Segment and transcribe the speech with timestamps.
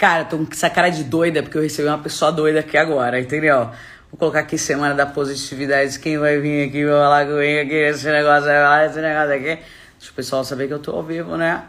[0.00, 3.20] Cara, tô com essa cara de doida porque eu recebi uma pessoa doida aqui agora,
[3.20, 3.68] entendeu?
[4.10, 5.98] Vou colocar aqui Semana da Positividade.
[5.98, 8.48] Quem vai vir aqui vai falar comigo aqui, esse negócio,
[8.86, 9.62] esse negócio aqui.
[9.98, 11.64] Deixa o pessoal saber que eu tô ao vivo, né?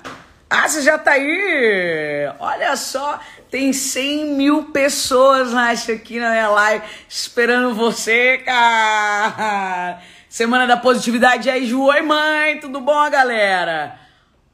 [0.50, 2.32] Ah, você já tá aí!
[2.40, 10.00] Olha só, tem 100 mil pessoas acho, aqui na minha live esperando você, cara!
[10.30, 11.84] Semana da Positividade aí, Ju.
[11.84, 12.62] Oi, mãe!
[12.62, 14.00] Tudo bom, galera?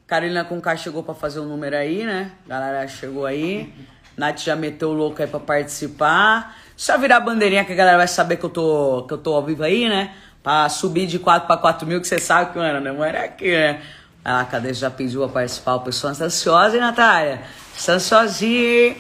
[0.07, 2.31] Carolina Conká chegou pra fazer o um número aí, né?
[2.47, 3.73] Galera chegou aí.
[4.15, 6.55] Nath já meteu o louco aí pra participar.
[6.77, 9.34] Só virar a bandeirinha que a galera vai saber que eu tô, que eu tô
[9.34, 10.15] ao vivo aí, né?
[10.41, 13.51] Pra subir de 4 pra 4 mil, que você sabe que, mano, não era aqui,
[13.51, 13.81] né?
[14.23, 14.73] Ah, cadê?
[14.73, 15.75] Já pediu a participar.
[15.75, 17.41] O pessoal está ansiosa, hein, Natália?
[17.76, 18.95] Está ansiosinha?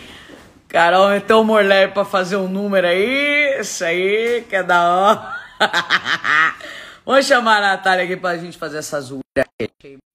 [0.67, 3.59] Carol meteu o Morlé pra fazer um número aí.
[3.61, 5.37] Isso aí, que é da hora.
[7.05, 9.47] Vamos chamar a Natália aqui pra gente fazer essa zoeira.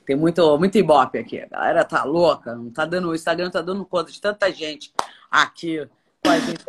[0.05, 1.41] Tem muito, muito ibope aqui.
[1.41, 2.55] A galera tá louca.
[2.55, 4.92] Não tá dando, o Instagram tá dando conta de tanta gente
[5.30, 5.88] aqui
[6.23, 6.65] com a gente.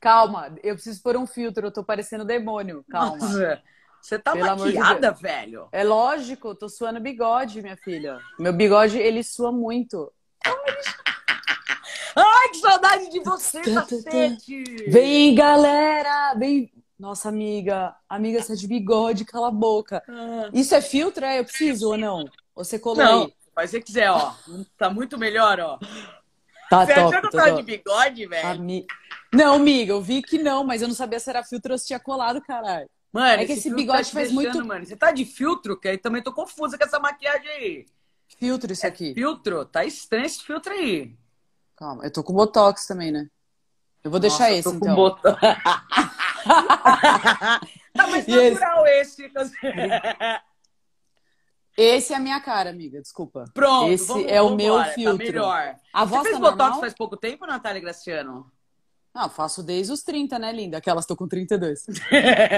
[0.00, 1.66] Calma, eu preciso pôr um filtro.
[1.66, 2.84] Eu tô parecendo demônio.
[2.90, 3.18] Calma.
[3.18, 3.62] Nossa,
[4.00, 5.68] você tá Pelo maquiada, de velho?
[5.70, 8.18] É lógico, tô suando bigode, minha filha.
[8.36, 10.12] Meu bigode, ele sua muito.
[12.16, 14.64] Ai, que saudade de você, cacete!
[14.88, 16.34] Vem, galera!
[16.34, 16.70] Vem,
[17.02, 20.00] nossa, amiga, amiga, você é de bigode, cala a boca.
[20.08, 20.48] Ah.
[20.52, 21.40] Isso é filtro, é?
[21.40, 22.24] Eu preciso ou não?
[22.54, 23.34] Você colou não, aí?
[23.56, 24.32] Mas se quiser, ó.
[24.78, 25.80] Tá muito melhor, ó.
[26.70, 28.46] Tá você top, achou que eu tava de bigode, velho?
[28.46, 28.86] Ami...
[29.34, 31.88] Não, amiga, eu vi que não, mas eu não sabia se era filtro ou se
[31.88, 32.88] tinha colado, caralho.
[33.12, 34.64] Mano, é que esse, esse bigode tá faz deixando, muito.
[34.64, 34.86] Mano.
[34.86, 35.76] Você tá de filtro?
[35.76, 37.86] Que aí também tô confusa com essa maquiagem aí.
[38.38, 39.12] Filtro, isso é aqui.
[39.12, 39.64] Filtro?
[39.64, 41.16] Tá estranho esse filtro aí.
[41.76, 43.26] Calma, eu tô com botox também, né?
[44.04, 44.94] Eu vou deixar Nossa, esse, tô então.
[44.94, 45.40] Botox.
[47.94, 49.30] tá mais natural esse.
[49.34, 49.54] esse.
[51.76, 53.44] Esse é a minha cara, amiga, desculpa.
[53.54, 55.18] Pronto, Esse vamos, é vamos o meu embora, tá filtro.
[55.18, 55.76] Tá melhor.
[55.92, 56.80] A voz Você fez tá botox normal?
[56.80, 58.52] faz pouco tempo, Natália Graciano?
[59.14, 60.78] Não, faço desde os 30, né, linda?
[60.78, 61.86] Aquelas tô com 32.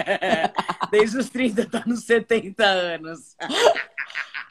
[0.91, 3.37] desde os 30, tá nos 70 anos.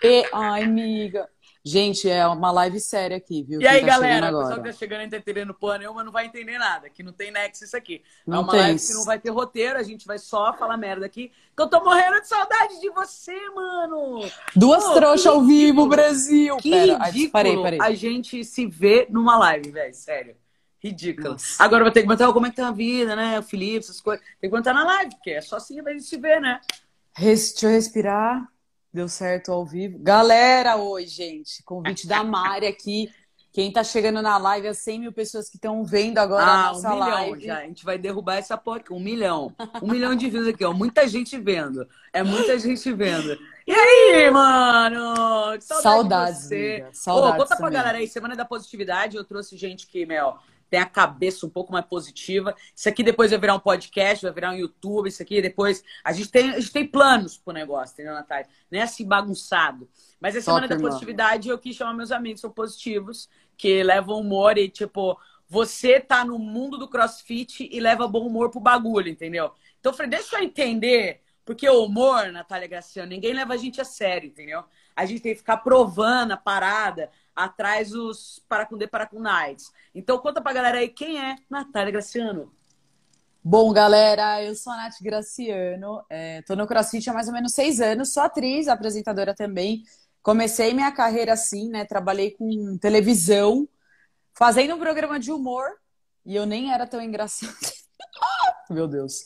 [0.04, 1.30] E, ai, amiga.
[1.66, 3.62] Gente, é uma live séria aqui, viu?
[3.62, 6.12] E aí, tá galera, o pessoal que tá chegando não tá entendendo porra nenhuma não
[6.12, 8.04] vai entender nada, que não tem nexo isso aqui.
[8.28, 8.88] Não é uma live isso.
[8.90, 11.82] que não vai ter roteiro, a gente vai só falar merda aqui, que eu tô
[11.82, 14.30] morrendo de saudade de você, mano!
[14.54, 16.58] Duas Pô, trouxas ao vivo, Brasil!
[16.58, 17.80] Que Pera, ridículo parei, parei.
[17.82, 20.36] a gente se vê numa live, velho, sério.
[20.84, 21.30] Ridículo.
[21.32, 21.64] Nossa.
[21.64, 23.40] Agora vou ter que perguntar como é que tá a vida, né?
[23.40, 24.22] O Felipe, essas coisas.
[24.22, 26.60] Tem que perguntar na live, porque é só assim a gente se vê, né?
[27.18, 28.53] Deixa eu respirar.
[28.94, 29.98] Deu certo ao vivo.
[30.00, 31.64] Galera, oi, gente.
[31.64, 33.10] Convite da Mari aqui.
[33.52, 36.74] Quem tá chegando na live é 100 mil pessoas que estão vendo agora ah, a
[36.74, 37.46] nossa um milhão live.
[37.46, 37.58] Já.
[37.58, 38.94] A gente vai derrubar essa porra aqui.
[38.94, 39.56] Um milhão.
[39.82, 40.74] Um milhão de views aqui, ó.
[40.74, 41.88] Muita gente vendo.
[42.12, 43.38] É muita gente vendo.
[43.66, 45.16] E aí, mano?
[45.60, 46.88] Saudade Saudades, de você.
[46.94, 47.72] Saudades Ô, conta também.
[47.72, 48.08] pra galera aí.
[48.08, 50.36] Semana da Positividade, eu trouxe gente que, meu,
[50.74, 52.56] tem a cabeça um pouco mais positiva.
[52.76, 55.84] Isso aqui depois vai virar um podcast, vai virar um YouTube, isso aqui depois.
[56.04, 58.48] A gente tem, a gente tem planos pro negócio, entendeu, Natália?
[58.72, 59.88] Não é assim bagunçado.
[60.20, 64.20] Mas a semana Top, da positividade eu quis chamar meus amigos, são positivos, que levam
[64.20, 65.16] humor e, tipo,
[65.48, 69.52] você tá no mundo do crossfit e leva bom humor pro bagulho, entendeu?
[69.80, 73.80] Então eu falei, deixa eu entender, porque o humor, Natália Graciano, ninguém leva a gente
[73.80, 74.64] a sério, entendeu?
[74.96, 79.72] A gente tem que ficar provando a parada atrás os Paracundê Paracunais.
[79.94, 82.52] Então conta pra galera aí quem é Natália Graciano.
[83.46, 87.54] Bom, galera, eu sou a Nath Graciano, é, tô no CrossFit há mais ou menos
[87.54, 89.84] seis anos, sou atriz, apresentadora também.
[90.22, 91.84] Comecei minha carreira assim, né?
[91.84, 93.68] Trabalhei com televisão,
[94.34, 95.66] fazendo um programa de humor,
[96.26, 97.54] e eu nem era tão engraçada.
[98.70, 99.26] Meu Deus.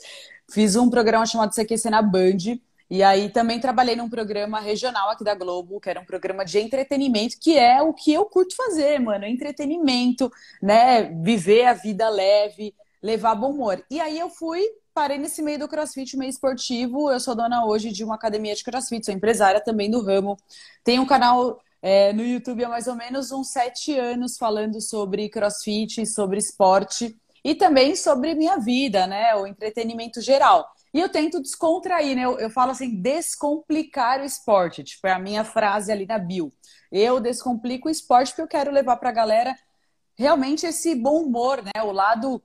[0.50, 2.57] Fiz um programa chamado CQC na Band,
[2.89, 6.59] e aí também trabalhei num programa regional aqui da Globo, que era um programa de
[6.59, 9.25] entretenimento, que é o que eu curto fazer, mano.
[9.25, 10.31] Entretenimento,
[10.61, 11.03] né?
[11.03, 13.83] Viver a vida leve, levar bom humor.
[13.91, 14.61] E aí eu fui,
[14.93, 17.11] parei nesse meio do crossfit, meio esportivo.
[17.11, 20.37] Eu sou dona hoje de uma academia de crossfit, sou empresária também do ramo.
[20.81, 25.28] Tenho um canal é, no YouTube há mais ou menos uns sete anos falando sobre
[25.28, 29.35] crossfit, sobre esporte e também sobre minha vida, né?
[29.35, 30.66] O entretenimento geral.
[30.93, 32.23] E eu tento descontrair, né?
[32.23, 34.84] Eu, eu, falo assim, descomplicar o esporte.
[34.84, 36.53] Tipo, é a minha frase ali na bio.
[36.91, 39.55] Eu descomplico o esporte porque eu quero levar pra galera
[40.16, 41.84] realmente esse bom humor, né?
[41.84, 42.41] O lado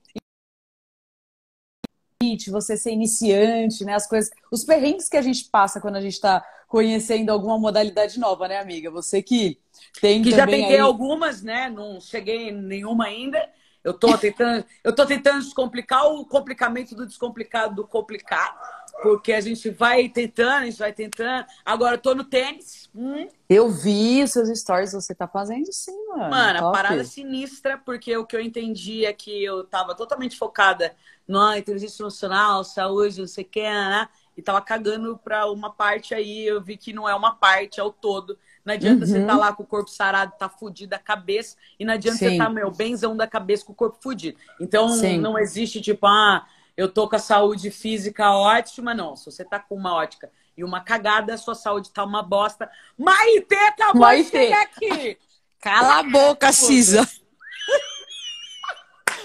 [2.50, 3.94] você ser iniciante, né?
[3.94, 8.18] As coisas, os perrengues que a gente passa quando a gente está conhecendo alguma modalidade
[8.18, 8.90] nova, né, amiga?
[8.90, 9.58] Você que
[10.00, 10.78] tem que já tentei aí...
[10.78, 11.68] algumas, né?
[11.68, 13.48] Não cheguei em nenhuma ainda.
[13.84, 18.56] Eu tô tentando, eu tô tentando descomplicar o complicamento do descomplicado do complicado.
[19.02, 21.46] Porque a gente vai tentando, a gente vai tentando.
[21.64, 22.88] Agora eu tô no tênis.
[22.94, 23.26] Hum.
[23.48, 26.30] Eu vi os seus stories, você tá fazendo sim, mano.
[26.30, 26.68] Mano, Top.
[26.68, 30.94] a parada sinistra, porque o que eu entendi é que eu tava totalmente focada
[31.26, 34.08] na inteligência emocional, saúde, não sei o que, né?
[34.36, 37.82] E tava cagando pra uma parte aí, eu vi que não é uma parte, é
[37.82, 38.38] o todo.
[38.64, 39.10] Não adianta uhum.
[39.10, 42.30] você tá lá com o corpo sarado, tá fudido a cabeça, e não adianta Sim.
[42.30, 44.38] você tá, meu, benzão da cabeça com o corpo fudido.
[44.60, 45.18] Então, Sim.
[45.18, 49.16] não existe, tipo, ah, eu tô com a saúde física ótima, não.
[49.16, 52.70] Se você tá com uma ótica e uma cagada, a sua saúde tá uma bosta.
[52.96, 54.30] Maite, acabou Maite.
[54.30, 55.18] de chegar aqui!
[55.60, 57.08] Cala a boca, Cisa!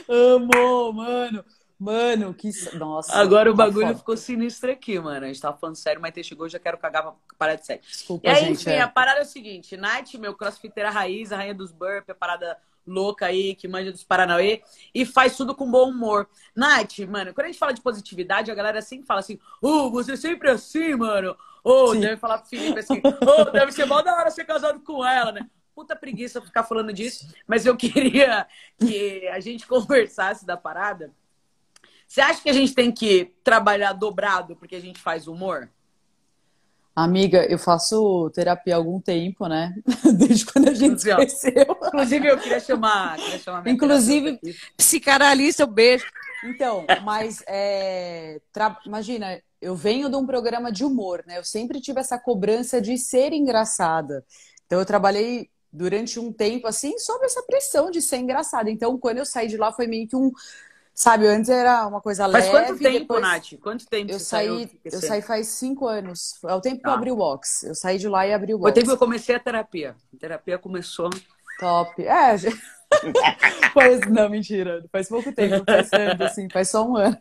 [0.09, 1.43] Amo, mano!
[1.79, 2.49] Mano, que.
[2.75, 3.13] Nossa.
[3.13, 5.25] Agora o tá bagulho ficou sinistro aqui, mano.
[5.25, 7.83] A gente tava falando sério, mas chegou já quero cagar pra parar de sério.
[7.83, 8.81] Desculpa, e aí, gente, enfim, é.
[8.81, 12.57] a parada é o seguinte: Night, meu crossfiteira raiz, a rainha dos burp, a parada
[12.85, 14.63] louca aí, que manja dos Paranauê,
[14.95, 16.27] e faz tudo com bom humor.
[16.55, 19.91] Night, mano, quando a gente fala de positividade, a galera sempre fala assim: Ô, oh,
[19.91, 21.37] você é sempre assim, mano.
[21.63, 24.45] Ô, oh, deve falar pro Felipe assim: Ô, oh, deve ser mal da hora ser
[24.45, 25.47] casado com ela, né?
[25.75, 28.47] Puta preguiça ficar falando disso, mas eu queria
[28.79, 31.13] que a gente conversasse da parada
[32.07, 35.69] você acha que a gente tem que trabalhar dobrado porque a gente faz humor?
[36.95, 39.75] Amiga, eu faço terapia há algum tempo, né?
[40.17, 41.77] Desde quando a gente se conheceu.
[41.85, 43.17] Inclusive, eu queria chamar.
[43.17, 44.39] Queria chamar Inclusive,
[44.75, 46.07] psicanalista, eu beijo.
[46.43, 48.79] Então, mas é, tra...
[48.83, 51.37] imagina, eu venho de um programa de humor, né?
[51.37, 54.25] Eu sempre tive essa cobrança de ser engraçada.
[54.65, 58.71] Então, eu trabalhei durante um tempo assim, sob essa pressão de ser engraçada.
[58.71, 60.31] Então, quando eu saí de lá, foi meio que um
[60.97, 62.49] Sabe, antes era uma coisa leve.
[62.49, 63.19] Faz quanto tempo.
[63.19, 63.53] Nath?
[63.61, 64.69] Quanto tempo eu saí, saiu?
[64.83, 66.39] Eu saí faz cinco anos.
[66.43, 66.95] É o tempo que eu ah.
[66.95, 67.67] abri o box.
[67.67, 68.71] Eu saí de lá e abri o box.
[68.71, 69.95] O tempo que eu comecei a terapia.
[70.11, 71.11] A terapia começou.
[71.59, 72.03] Top.
[72.03, 72.35] É,
[73.75, 73.99] faz...
[74.09, 74.83] não, mentira.
[74.91, 77.17] Faz pouco tempo, tanto, assim, faz só um ano.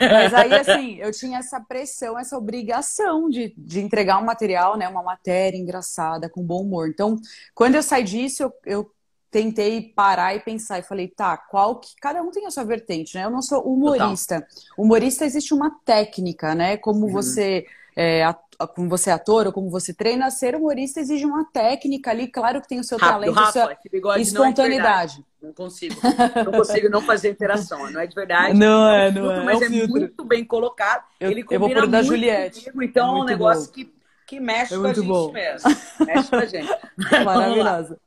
[0.00, 4.88] Mas aí, assim, eu tinha essa pressão, essa obrigação de, de entregar um material, né?
[4.88, 6.88] Uma matéria engraçada, com bom humor.
[6.88, 7.16] Então,
[7.54, 8.90] quando eu saí disso, eu, eu
[9.32, 11.88] tentei parar e pensar e falei, tá, qual que.
[12.00, 13.24] Cada um tem a sua vertente, né?
[13.24, 14.42] Eu não sou humorista.
[14.42, 14.64] Total.
[14.78, 16.76] Humorista existe uma técnica, né?
[16.76, 17.12] Como uhum.
[17.12, 17.64] você.
[17.96, 18.22] É,
[18.68, 22.60] como você é ator ou como você treina, ser humorista exige uma técnica ali, claro
[22.60, 25.24] que tem o seu Rápido, talento, Rafa, sua espontaneidade.
[25.42, 26.00] Não, é não, consigo,
[26.44, 28.56] não consigo não fazer interação, não é de verdade.
[28.56, 29.44] Não é, não é.
[29.44, 31.04] Mas é, um é muito bem colocado.
[31.18, 32.70] Eu, Ele eu vou por da Juliette.
[32.70, 33.72] Comigo, então é um negócio bom.
[33.72, 33.92] que
[34.32, 35.30] que mexe é com a gente bom.
[35.30, 35.70] mesmo.
[36.06, 36.68] Mexe com a gente.
[37.22, 38.00] Maravilhosa.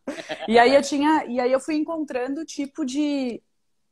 [0.47, 3.39] E aí eu tinha, e aí eu fui encontrando o tipo de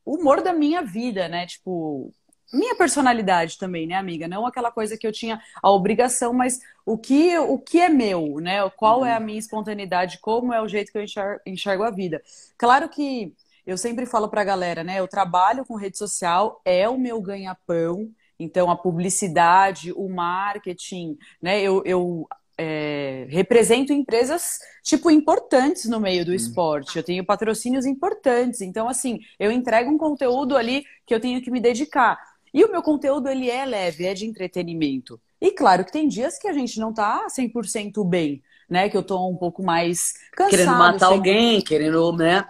[0.04, 1.46] humor da minha vida, né?
[1.46, 2.12] Tipo,
[2.52, 4.28] minha personalidade também, né, amiga?
[4.28, 8.40] Não aquela coisa que eu tinha a obrigação, mas o que, o que é meu,
[8.42, 8.68] né?
[8.72, 9.06] Qual uhum.
[9.06, 12.20] é a minha espontaneidade, como é o jeito que eu enxergo, enxergo a vida.
[12.58, 13.32] Claro que
[13.64, 15.00] eu sempre falo pra galera, né?
[15.00, 18.10] Eu trabalho com rede social, é o meu ganha-pão.
[18.44, 21.62] Então, a publicidade, o marketing, né?
[21.62, 26.98] Eu, eu é, represento empresas, tipo, importantes no meio do esporte.
[26.98, 28.62] Eu tenho patrocínios importantes.
[28.62, 32.20] Então, assim, eu entrego um conteúdo ali que eu tenho que me dedicar.
[32.54, 35.20] E o meu conteúdo, ele é leve, é de entretenimento.
[35.42, 38.88] E claro que tem dias que a gente não tá 100% bem, né?
[38.88, 40.52] Que eu tô um pouco mais cansado.
[40.52, 42.48] Querendo matar alguém, querendo, né?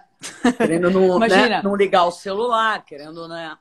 [0.58, 1.62] Querendo não, Imagina, né?
[1.64, 3.58] não ligar o celular, querendo, né?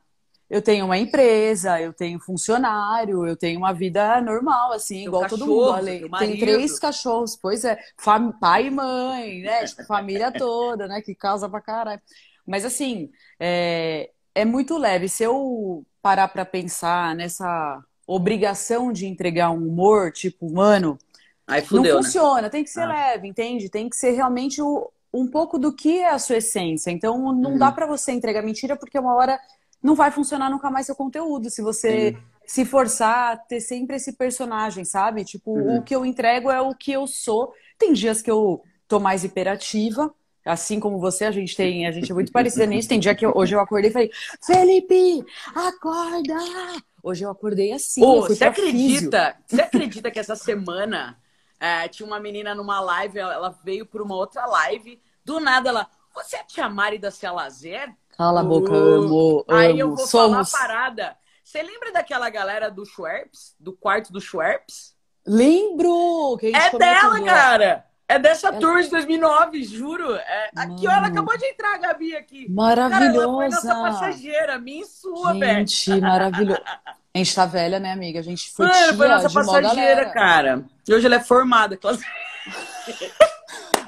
[0.52, 5.26] Eu tenho uma empresa, eu tenho funcionário, eu tenho uma vida normal, assim, tem igual
[5.26, 5.72] todo mundo.
[5.72, 6.06] Ale...
[6.19, 8.31] Tem três cachorros, pois é, fam...
[8.32, 9.64] pai e mãe, né?
[9.64, 11.00] Tipo, família toda, né?
[11.00, 12.03] Que causa pra caralho.
[12.46, 13.08] Mas assim,
[13.41, 15.08] é, é muito leve.
[15.08, 20.98] Se eu parar pra pensar nessa obrigação de entregar um humor, tipo, mano,
[21.67, 22.05] fudeu, não né?
[22.05, 22.48] funciona, né?
[22.50, 22.88] tem que ser ah.
[22.88, 23.70] leve, entende?
[23.70, 26.91] Tem que ser realmente o, um pouco do que é a sua essência.
[26.91, 27.58] Então não uhum.
[27.58, 29.41] dá para você entregar mentira porque uma hora
[29.82, 31.51] não vai funcionar nunca mais seu conteúdo.
[31.51, 32.22] Se você Sim.
[32.46, 35.24] se forçar a ter sempre esse personagem, sabe?
[35.24, 35.79] Tipo, uhum.
[35.79, 37.53] o que eu entrego é o que eu sou.
[37.79, 42.10] Tem dias que eu tô mais hiperativa, assim como você, a gente tem, a gente
[42.10, 42.89] é muito parecida nisso.
[42.89, 44.10] Tem dia que eu, hoje eu acordei e falei,
[44.44, 45.24] Felipe,
[45.55, 46.36] acorda!
[47.03, 48.05] Hoje eu acordei assim.
[48.05, 49.36] Oh, você acredita?
[49.46, 51.19] Você acredita que essa semana
[51.58, 55.89] é, tinha uma menina numa live, ela veio por uma outra live, do nada ela,
[56.15, 57.93] você é a tia Mari da Cia Lazer?
[58.16, 59.58] Cala a boca, amo, amo.
[59.58, 60.50] Aí eu vou Somos...
[60.50, 61.16] falar parada.
[61.42, 63.54] Você lembra daquela galera do Schwerps?
[63.58, 64.94] Do quarto do Schwerps?
[65.26, 66.38] Lembro!
[66.42, 67.86] é dela, cara!
[68.08, 68.58] É dessa ela...
[68.58, 70.14] tour de 2009, juro.
[70.14, 70.50] É...
[70.56, 72.50] Aqui, ó, ela acabou de entrar, a Gabi, aqui.
[72.50, 73.12] Maravilhosa!
[73.12, 75.58] Cara, ela foi nossa passageira, minha e sua, velho.
[75.66, 76.60] Gente, maravilhoso.
[77.14, 78.20] A gente tá velha, né, amiga?
[78.20, 80.64] A gente foi Mano, tia foi nossa passageira, cara.
[80.86, 81.78] E hoje ela é formada.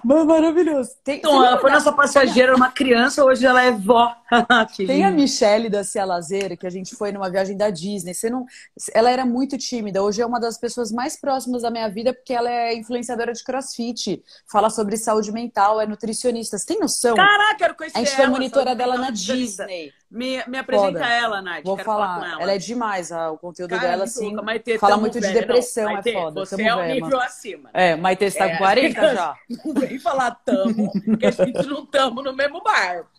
[0.05, 0.91] Maravilhoso.
[1.03, 4.15] Tem, então, ela foi nossa passageira, uma criança, hoje ela é vó.
[4.77, 8.13] Tem a Michelle da Cia Lazer, que a gente foi numa viagem da Disney.
[8.13, 8.45] Você não...
[8.93, 10.03] Ela era muito tímida.
[10.03, 13.43] Hoje é uma das pessoas mais próximas da minha vida, porque ela é influenciadora de
[13.43, 14.23] crossfit.
[14.51, 16.59] Fala sobre saúde mental, é nutricionista.
[16.59, 17.17] Você tem noção?
[17.17, 19.93] Caraca, quero conhecer A gente foi monitora dela na Disney.
[20.15, 21.13] Me, me apresenta Foda.
[21.13, 21.65] ela, Nath.
[21.65, 22.25] Vou falar.
[22.25, 22.43] Ela.
[22.43, 22.53] ela.
[22.53, 24.33] é demais, o conteúdo Cara, dela, assim.
[24.33, 26.47] Maitê, fala muito de depressão, não, Maitê, é foda.
[26.47, 27.71] Você é um nível acima.
[27.75, 29.37] É, Maitê, você tá é, com 40 já.
[29.65, 33.11] Não vem falar tamo, porque a gente não tamo no mesmo barco.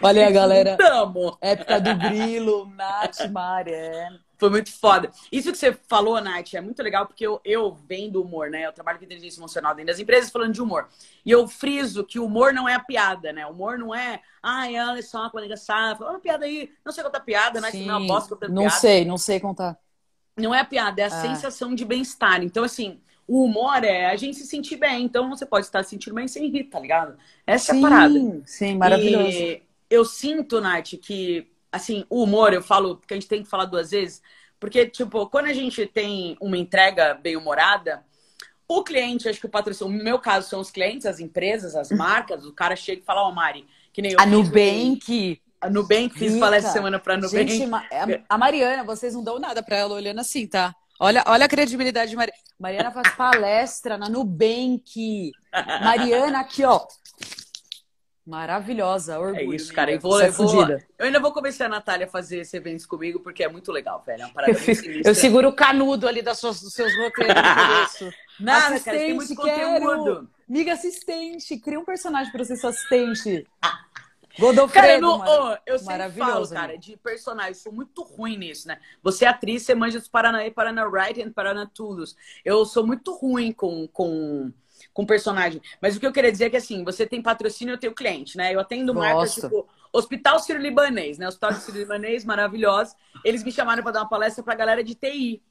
[0.00, 0.76] Olha aí, galera.
[0.76, 1.36] Tamo.
[1.40, 4.08] Época do Grilo, Nath, Maré.
[4.36, 5.10] Foi muito foda.
[5.30, 8.66] Isso que você falou, Nath, é muito legal porque eu, eu venho do humor, né?
[8.66, 10.88] Eu trabalho com inteligência emocional dentro das empresas falando de humor.
[11.24, 13.46] E eu friso que o humor não é a piada, né?
[13.46, 17.04] O humor não é, ai, olha só uma colega safa, uma piada aí, não sei
[17.04, 17.70] contar piada, né?
[17.70, 18.74] Sim, não posso contar não piada.
[18.74, 19.78] Não sei, não sei contar.
[20.36, 21.10] Não é a piada, é a ah.
[21.10, 22.42] sensação de bem-estar.
[22.42, 25.04] Então, assim, o humor é a gente se sentir bem.
[25.04, 27.16] Então, você pode estar se sentindo bem sem rir, tá ligado?
[27.46, 28.42] Essa sim, é a parada.
[28.44, 29.38] Sim, maravilhoso.
[29.38, 33.48] E eu sinto, Nath, que assim, o humor, eu falo, porque a gente tem que
[33.48, 34.22] falar duas vezes,
[34.60, 38.04] porque, tipo, quando a gente tem uma entrega bem humorada,
[38.66, 41.90] o cliente, acho que o patrocínio, no meu caso, são os clientes, as empresas, as
[41.90, 44.20] marcas, o cara chega e fala, ó, oh, Mari, que nem eu.
[44.20, 45.40] A Nubank.
[45.60, 47.50] A Nubank, fiz palestra semana pra Nubank.
[47.50, 47.70] Gente,
[48.28, 50.74] a Mariana, vocês não dão nada pra ela olhando assim, tá?
[51.00, 52.38] Olha, olha a credibilidade de Mariana.
[52.58, 55.32] Mariana faz palestra na Nubank.
[55.82, 56.86] Mariana aqui, ó.
[58.26, 59.52] Maravilhosa, orgulho.
[59.52, 59.92] É isso, cara.
[59.92, 63.20] Eu, vou, eu, vou, eu ainda vou convencer a Natália a fazer esse evento comigo,
[63.20, 64.22] porque é muito legal, velho.
[64.22, 64.58] É uma parada
[65.04, 67.34] eu, seguro o canudo ali das suas, dos seus roteiros.
[68.40, 70.04] Nada, assistente, cara, tem muito conteúdo.
[70.04, 70.30] Quero.
[70.48, 73.46] Miga assistente, cria um personagem para ser seu assistente.
[74.38, 76.76] Godofredo, cara, no, oh, eu sempre falo, cara, né?
[76.76, 78.80] de personagem, sou muito ruim nisso, né?
[79.00, 82.16] Você é atriz, você manja dos Paranaí, Paraná Right and Paraná Tudos.
[82.44, 84.52] Eu sou muito ruim com, com
[84.94, 85.60] com personagem.
[85.82, 88.36] Mas o que eu queria dizer é que, assim, você tem patrocínio, eu tenho cliente,
[88.38, 88.54] né?
[88.54, 91.28] Eu atendo marcas, tipo, Hospital Sírio-Libanês, né?
[91.28, 92.94] Hospital Sírio-Libanês, maravilhoso.
[93.24, 95.42] Eles me chamaram para dar uma palestra pra galera de TI.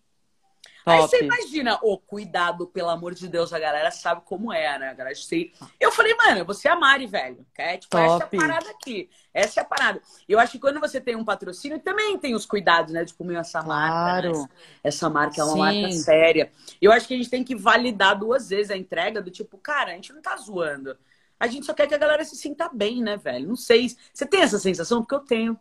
[0.83, 0.97] Top.
[0.97, 4.77] Aí você imagina, ô, oh, cuidado, pelo amor de Deus, a galera sabe como é,
[4.77, 4.89] né?
[4.89, 5.53] A galera sei.
[5.79, 7.45] Eu falei, mano, você é a Mari, velho.
[7.57, 8.03] É, tipo, Top.
[8.03, 9.09] essa é a parada aqui.
[9.33, 10.01] Essa é a parada.
[10.27, 13.05] Eu acho que quando você tem um patrocínio, também tem os cuidados, né?
[13.05, 14.29] Tipo, meu, essa marca.
[14.29, 14.45] Né?
[14.83, 15.81] Essa marca é uma Sim.
[15.81, 16.51] marca séria.
[16.81, 19.91] Eu acho que a gente tem que validar duas vezes a entrega do tipo, cara,
[19.91, 20.97] a gente não tá zoando.
[21.39, 23.47] A gente só quer que a galera se sinta bem, né, velho?
[23.47, 23.89] Não sei.
[24.13, 25.01] Você tem essa sensação?
[25.01, 25.59] Porque eu tenho.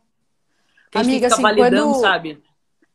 [0.91, 2.01] Que a gente Amiga, tem que assim, validando, quando...
[2.01, 2.43] sabe?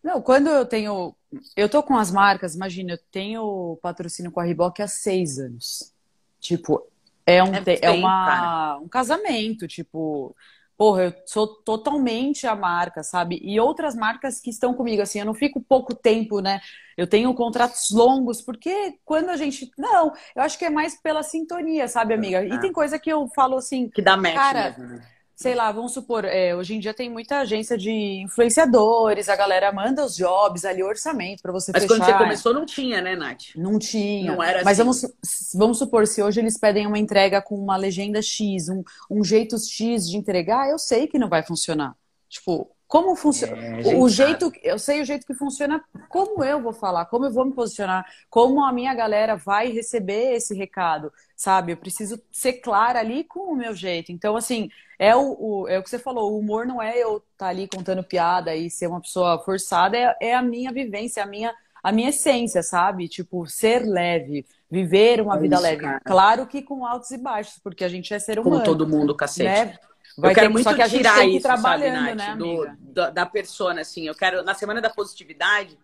[0.03, 1.15] Não, quando eu tenho
[1.55, 5.93] eu tô com as marcas, imagina, eu tenho patrocínio com a Reebok há seis anos.
[6.39, 6.85] Tipo,
[7.25, 10.35] é um, é, bem, é uma, um casamento, tipo,
[10.77, 13.39] porra, eu sou totalmente a marca, sabe?
[13.43, 16.61] E outras marcas que estão comigo, assim, eu não fico pouco tempo, né?
[16.95, 19.69] Eu tenho contratos longos, porque quando a gente.
[19.77, 22.45] Não, eu acho que é mais pela sintonia, sabe, amiga?
[22.45, 22.59] E é.
[22.59, 23.89] tem coisa que eu falo assim.
[23.89, 25.01] Que dá match cara, mesmo, né?
[25.37, 29.71] Sei lá, vamos supor, é, hoje em dia tem muita agência de influenciadores, a galera
[29.71, 31.95] manda os jobs ali, orçamento para você Mas fechar.
[31.95, 33.55] quando você começou não tinha, né, Nath?
[33.55, 34.31] Não tinha.
[34.31, 34.83] Não era Mas assim.
[34.83, 39.23] vamos, vamos supor, se hoje eles pedem uma entrega com uma legenda X, um, um
[39.23, 41.95] jeito X de entregar, eu sei que não vai funcionar.
[42.27, 43.57] Tipo, como funciona?
[43.81, 47.31] É, o jeito, eu sei o jeito que funciona, como eu vou falar, como eu
[47.31, 51.73] vou me posicionar, como a minha galera vai receber esse recado, sabe?
[51.73, 54.11] Eu preciso ser clara ali com o meu jeito.
[54.11, 57.17] Então, assim, é o, o é o que você falou, o humor não é eu
[57.17, 61.21] estar tá ali contando piada e ser uma pessoa forçada, é, é a minha vivência,
[61.21, 61.53] a minha,
[61.83, 63.09] a minha essência, sabe?
[63.09, 65.81] Tipo, ser leve, viver uma é vida isso, leve.
[65.81, 65.99] Cara.
[66.05, 68.63] Claro que com altos e baixos, porque a gente é ser humano.
[68.63, 69.73] Como todo mundo, cacete.
[69.73, 69.79] Né?
[70.17, 74.07] Vai eu quero ter, muito que tirar isso, sabe, Nath, né, do, da persona, assim.
[74.07, 75.77] Eu quero, na Semana da Positividade,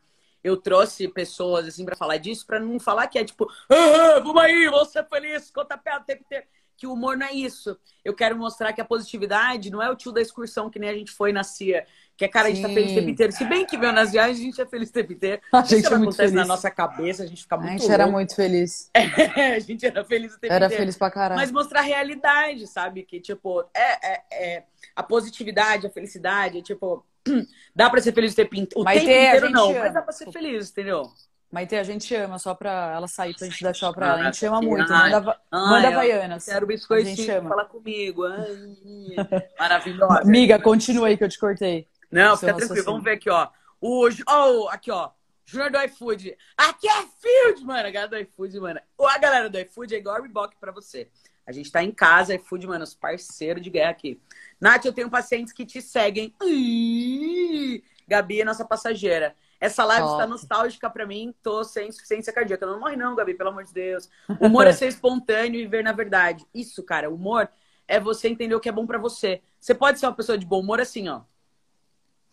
[0.43, 4.41] eu trouxe pessoas, assim, para falar disso, para não falar que é tipo, ah, vamos
[4.41, 7.77] aí, vamos ser felizes, conta pé o tempo inteiro que o humor não é isso.
[8.03, 10.93] Eu quero mostrar que a positividade não é o tio da excursão que nem a
[10.93, 11.85] gente foi na CIA.
[12.15, 13.31] Que é, cara, a gente tá feliz o tempo inteiro.
[13.33, 15.41] Se bem que veio nas viagens, a gente é feliz o tempo inteiro.
[15.51, 16.33] A gente é muito feliz.
[16.33, 17.93] na nossa cabeça, a gente fica muito A gente louco.
[17.93, 18.91] era muito feliz.
[19.35, 20.73] É, a gente era feliz o tempo era inteiro.
[20.73, 21.39] Era feliz pra caralho.
[21.39, 23.03] Mas mostrar a realidade, sabe?
[23.03, 24.63] Que, tipo, é, é, é
[24.95, 27.05] a positividade, a felicidade, tipo,
[27.75, 29.71] dá pra ser feliz o tempo, o mas tempo inteiro, não.
[29.71, 29.79] Ama.
[29.79, 31.11] Mas dá pra ser feliz, entendeu?
[31.53, 34.21] Maite, a gente ama, só pra ela sair pra gente dar tchau pra ela.
[34.21, 34.91] A gente ama muito.
[34.91, 36.45] Manda, ai, manda Havaianas.
[36.45, 38.25] Quero biscoitinho falar comigo.
[38.25, 39.15] Ai,
[39.59, 40.21] maravilhosa.
[40.21, 41.87] Amiga, continua aí que eu te cortei.
[42.11, 42.83] Não, fica tranquilo.
[42.83, 43.49] Vamos ver aqui, ó.
[43.79, 45.11] O, oh, aqui, ó.
[45.45, 46.35] Júnior do iFood.
[46.57, 47.87] Aqui é Field, mano.
[47.87, 48.79] A galera do iFood, mano.
[48.99, 51.07] A galera do iFood é igual a Reebok pra você.
[51.45, 54.19] A gente tá em casa, iFood, mano, os parceiros de guerra aqui.
[54.59, 56.33] Nath, eu tenho pacientes que te seguem.
[56.41, 62.65] Ih, Gabi é nossa passageira Essa live está nostálgica para mim, tô sem insuficiência cardíaca.
[62.65, 64.09] Não morre não, Gabi, pelo amor de Deus.
[64.37, 66.45] O humor é ser espontâneo e ver na verdade.
[66.53, 67.49] Isso, cara, humor
[67.87, 69.41] é você entender o que é bom para você.
[69.61, 71.21] Você pode ser uma pessoa de bom humor assim, ó.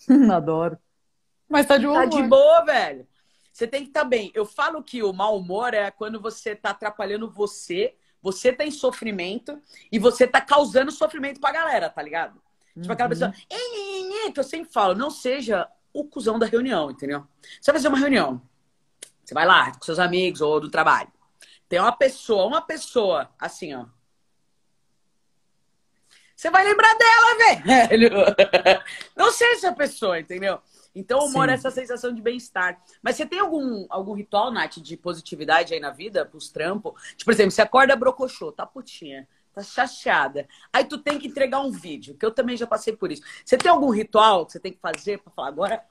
[0.35, 0.77] Adoro.
[1.49, 2.11] Mas tá de bom tá humor.
[2.11, 3.07] Tá de boa, velho.
[3.53, 4.33] Você tem que estar tá bem.
[4.35, 8.73] Eu falo que o mau humor é quando você tá atrapalhando você, você tá em
[8.73, 12.43] sofrimento e você tá causando sofrimento pra galera, tá ligado?
[12.75, 12.83] Uhum.
[12.83, 13.31] Tipo aquela uhum.
[13.31, 13.33] pessoa,
[14.33, 17.27] que eu sempre falo, não seja o cuzão da reunião, entendeu?
[17.61, 18.41] Você vai fazer uma reunião,
[19.25, 21.13] você vai lá com seus amigos ou do trabalho.
[21.69, 23.87] Tem uma pessoa, uma pessoa, assim, ó.
[26.35, 28.11] Você vai lembrar dela, velho.
[29.15, 30.59] Não seja essa pessoa, entendeu?
[30.95, 31.51] Então, o humor Sim.
[31.53, 32.83] é essa sensação de bem-estar.
[33.03, 36.95] Mas você tem algum, algum ritual, Nath, de positividade aí na vida, pros trampos?
[37.11, 40.47] Tipo, por exemplo, você acorda brocochô, tá putinha, tá chateada.
[40.73, 43.23] Aí tu tem que entregar um vídeo, que eu também já passei por isso.
[43.45, 45.85] Você tem algum ritual que você tem que fazer pra falar agora?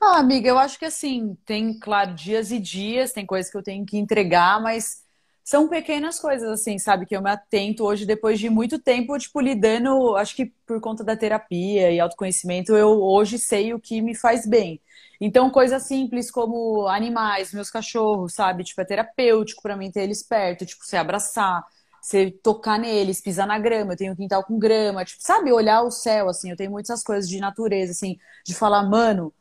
[0.00, 3.62] Ah, amiga, eu acho que assim, tem, claro, dias e dias, tem coisas que eu
[3.62, 5.04] tenho que entregar, mas
[5.42, 7.06] são pequenas coisas, assim, sabe?
[7.06, 11.04] Que eu me atento hoje, depois de muito tempo, tipo, lidando, acho que por conta
[11.04, 14.80] da terapia e autoconhecimento, eu hoje sei o que me faz bem.
[15.20, 18.64] Então, coisas simples como animais, meus cachorros, sabe?
[18.64, 21.64] Tipo, é terapêutico para mim ter eles perto, tipo, você abraçar,
[22.06, 25.50] você tocar neles, pisar na grama, eu tenho um quintal com grama, tipo, sabe?
[25.50, 29.34] Olhar o céu, assim, eu tenho muitas coisas de natureza, assim, de falar, mano.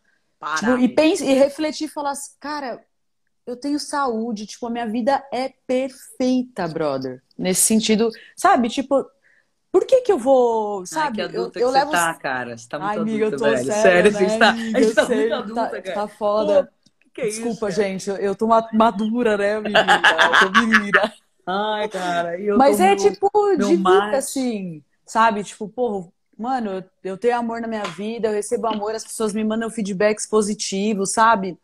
[0.58, 2.84] Tipo, e, pense, e refletir e falar, cara,
[3.46, 7.22] eu tenho saúde, tipo, a minha vida é perfeita, brother.
[7.38, 8.68] Nesse sentido, sabe?
[8.68, 9.06] Tipo,
[9.72, 11.22] por que que eu vou, sabe?
[11.22, 11.92] Ai, que adulta eu, eu que levo...
[11.92, 12.58] você tá, cara.
[12.58, 13.66] Você tá muito Ai, adulta, amiga, eu tô velho.
[13.66, 14.50] Sério, né, você está...
[14.50, 15.94] amiga, a gente tá muito adulta, tá, cara.
[15.94, 16.64] Tá foda.
[16.64, 16.72] Pô,
[17.14, 20.02] que é Desculpa, isso, gente, eu, eu tô madura, né, menina?
[20.34, 21.14] Eu tô menina.
[21.46, 22.40] Ai, cara.
[22.40, 24.18] Eu Mas é meu, tipo de vida, mate.
[24.18, 25.44] assim, sabe?
[25.44, 29.44] Tipo, pô, mano, eu tenho amor na minha vida, eu recebo amor, as pessoas me
[29.44, 31.58] mandam feedbacks positivos, sabe?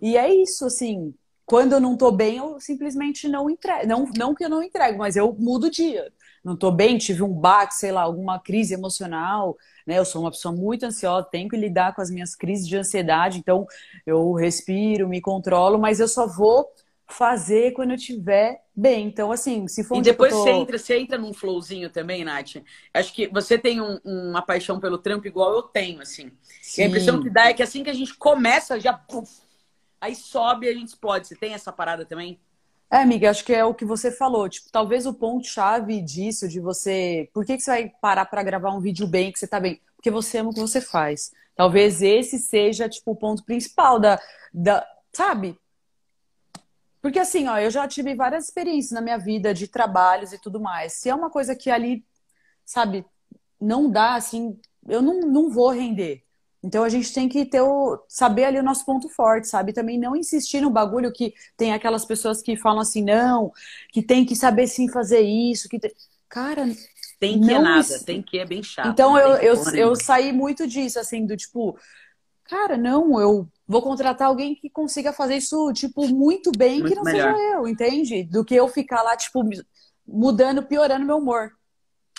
[0.00, 1.14] E é isso, assim,
[1.46, 3.86] quando eu não tô bem, eu simplesmente não entrego.
[3.86, 6.12] Não, não que eu não entrego, mas eu mudo o dia.
[6.44, 9.98] Não tô bem, tive um baque, sei lá, alguma crise emocional, né?
[9.98, 13.38] Eu sou uma pessoa muito ansiosa, tenho que lidar com as minhas crises de ansiedade,
[13.38, 13.66] então
[14.06, 16.70] eu respiro, me controlo, mas eu só vou
[17.08, 19.06] fazer quando eu estiver bem.
[19.06, 20.42] Então, assim, se for um E depois tô...
[20.42, 22.56] você entra, você entra num flowzinho também, Nath.
[22.92, 26.30] Acho que você tem um, uma paixão pelo trampo igual eu tenho, assim.
[26.76, 29.40] E a impressão que dá é que assim que a gente começa, já puf,
[30.00, 31.26] aí sobe e a gente explode.
[31.26, 32.38] Você tem essa parada também?
[32.90, 34.48] É, amiga, acho que é o que você falou.
[34.48, 37.28] Tipo, talvez o ponto-chave disso, de você.
[37.32, 39.80] Por que, que você vai parar para gravar um vídeo bem, que você tá bem?
[39.96, 41.32] Porque você ama o que você faz.
[41.54, 44.20] Talvez esse seja, tipo, o ponto principal da.
[44.52, 45.58] da sabe?
[47.00, 50.60] Porque assim, ó, eu já tive várias experiências na minha vida de trabalhos e tudo
[50.60, 50.94] mais.
[50.94, 52.04] Se é uma coisa que ali,
[52.64, 53.04] sabe,
[53.60, 56.22] não dá, assim, eu não, não vou render.
[56.62, 59.72] Então a gente tem que ter o, saber ali o nosso ponto forte, sabe?
[59.72, 63.52] Também não insistir no bagulho que tem aquelas pessoas que falam assim, não,
[63.92, 65.92] que tem que saber sim fazer isso, que tem...
[66.28, 66.64] cara,
[67.20, 68.88] tem que é nada, tem que é bem chato.
[68.88, 71.78] Então eu, eu, eu saí muito disso, assim, do tipo,
[72.48, 76.94] cara, não, eu vou contratar alguém que consiga fazer isso, tipo, muito bem, muito que
[76.96, 77.34] não melhor.
[77.34, 78.22] seja eu, entende?
[78.24, 79.42] Do que eu ficar lá, tipo,
[80.06, 81.52] mudando, piorando meu humor.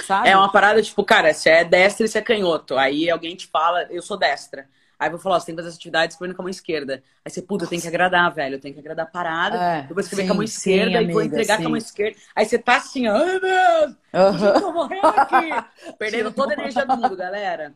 [0.04, 0.30] Sabe?
[0.30, 2.78] É uma parada, tipo, cara, você é destra e você é canhoto.
[2.78, 4.70] Aí alguém te fala, eu sou destra.
[4.98, 7.02] Aí eu vou falar, você tem que fazer as atividades escrevendo com a mão esquerda.
[7.24, 8.56] Aí você, puta, eu tenho que agradar, velho.
[8.56, 9.58] Eu tenho que agradar a parada.
[9.58, 11.64] É, depois escrever com a mão esquerda sim, e amiga, vou entregar sim.
[11.64, 12.20] com a mão esquerda.
[12.36, 14.62] Aí você tá assim, ó, ai meu Deus, uhum.
[14.62, 15.94] tô morrendo aqui.
[15.98, 17.74] Perdendo toda a energia do mundo, galera.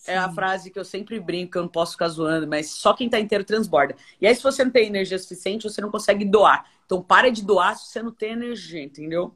[0.00, 0.12] Sim.
[0.12, 2.94] É a frase que eu sempre brinco, que eu não posso ficar zoando, mas só
[2.94, 3.94] quem tá inteiro transborda.
[4.18, 6.64] E aí, se você não tem energia suficiente, você não consegue doar.
[6.86, 9.34] Então, para de doar se você não tem energia, entendeu?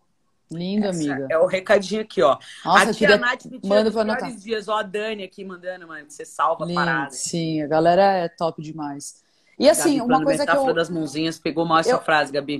[0.50, 1.28] Linda, Essa amiga.
[1.30, 2.38] É o recadinho aqui, ó.
[2.64, 4.34] Nossa, a tia Nath me manda pra anotar.
[4.36, 7.10] dias, ó, a Dani aqui mandando, mano, você salva Lindo, a parada.
[7.10, 9.22] Sim, a galera é top demais.
[9.58, 10.74] E assim, Gabi, uma coisa que eu...
[10.74, 12.00] das mãozinhas, pegou mal essa eu...
[12.00, 12.58] frase, Gabi.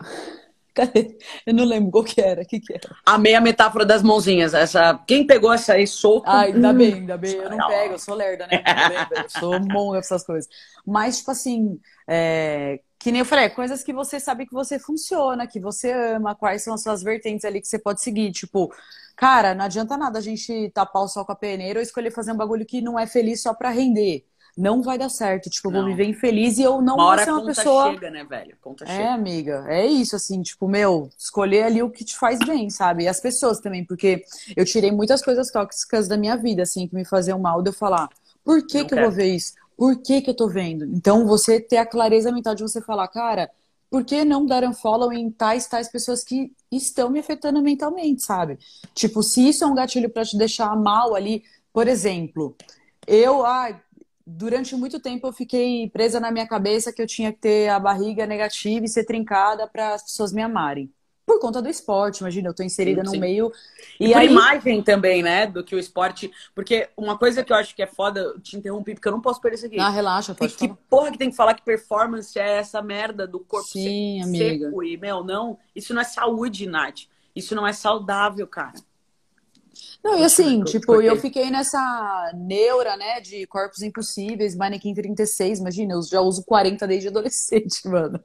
[0.75, 1.17] Cadê?
[1.47, 2.95] Eu não lembro qual que era, que que era?
[3.07, 4.53] Amei a metáfora das mãozinhas.
[4.53, 4.99] Essa...
[5.07, 6.29] Quem pegou essa aí solto?
[6.29, 6.75] Ah, ainda hum.
[6.75, 7.35] bem, ainda bem.
[7.35, 8.63] Eu não pego, eu sou lerda, né?
[9.17, 10.51] Eu sou monga essas coisas.
[10.85, 12.81] Mas, tipo assim, é...
[12.99, 16.63] que nem eu falei, coisas que você sabe que você funciona, que você ama, quais
[16.63, 18.33] são as suas vertentes ali que você pode seguir.
[18.33, 18.75] Tipo,
[19.17, 22.33] cara, não adianta nada a gente tapar o sol com a peneira ou escolher fazer
[22.33, 25.51] um bagulho que não é feliz só pra render não vai dar certo.
[25.51, 27.93] Tipo, eu vou viver infeliz e eu não uma vou ser uma conta pessoa.
[27.93, 28.57] chega, né, velho?
[28.61, 29.13] Conta é, chega.
[29.13, 33.05] amiga, é isso, assim, tipo, meu, escolher ali o que te faz bem, sabe?
[33.05, 34.25] E as pessoas também, porque
[34.57, 37.75] eu tirei muitas coisas tóxicas da minha vida, assim, que me faziam mal, de eu
[37.75, 38.09] falar,
[38.45, 39.55] por que, que eu vou ver isso?
[39.77, 40.85] Por que, que eu tô vendo?
[40.85, 43.51] Então, você ter a clareza mental de você falar, cara,
[43.91, 48.23] por que não dar um follow em tais, tais pessoas que estão me afetando mentalmente,
[48.23, 48.59] sabe?
[48.93, 52.57] Tipo, se isso é um gatilho para te deixar mal ali, por exemplo,
[53.07, 53.81] eu, ai,
[54.27, 57.79] durante muito tempo eu fiquei presa na minha cabeça que eu tinha que ter a
[57.79, 60.91] barriga negativa e ser trincada para as pessoas me amarem.
[61.27, 63.17] Por conta do esporte, imagina, eu tô inserida sim, sim.
[63.17, 63.53] no meio.
[63.99, 64.27] E, e por aí...
[64.27, 65.47] imagem também, né?
[65.47, 66.31] Do que o esporte.
[66.55, 69.23] Porque uma coisa que eu acho que é foda, eu te interrompi, porque eu não
[69.23, 69.81] posso perder isso aqui.
[69.81, 73.41] Ah, relaxa, pode Que porra que tem que falar que performance é essa merda do
[73.41, 74.87] corpo sim, seco amiga.
[74.87, 75.59] e, meu, não.
[75.75, 77.05] Isso não é saúde, Nath.
[77.35, 78.75] Isso não é saudável, cara.
[80.03, 85.95] Não, e assim, tipo, eu fiquei nessa neura, né, de corpos impossíveis, manequim 36, imagina,
[85.95, 88.21] eu já uso 40 desde adolescente, mano.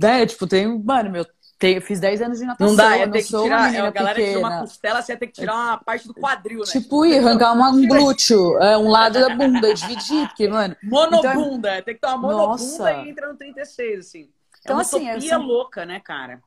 [0.00, 1.26] né, tipo, tem, mano, meu,
[1.58, 2.68] tem, fiz 10 anos de natação.
[2.68, 4.36] Não dá, ia ter que tirar, é, a galera pequena.
[4.36, 6.66] tira uma costela, você ia ter que tirar uma parte do quadril, né?
[6.66, 10.76] Tipo, ir arrancar uma, um glúteo, é, um lado da bunda, dividir, porque, mano...
[10.82, 12.92] Monobunda, então, tem que ter uma monobunda nossa.
[12.92, 14.28] e entra no 36, assim.
[14.60, 16.42] Então, é uma assim, é assim, louca, né, cara?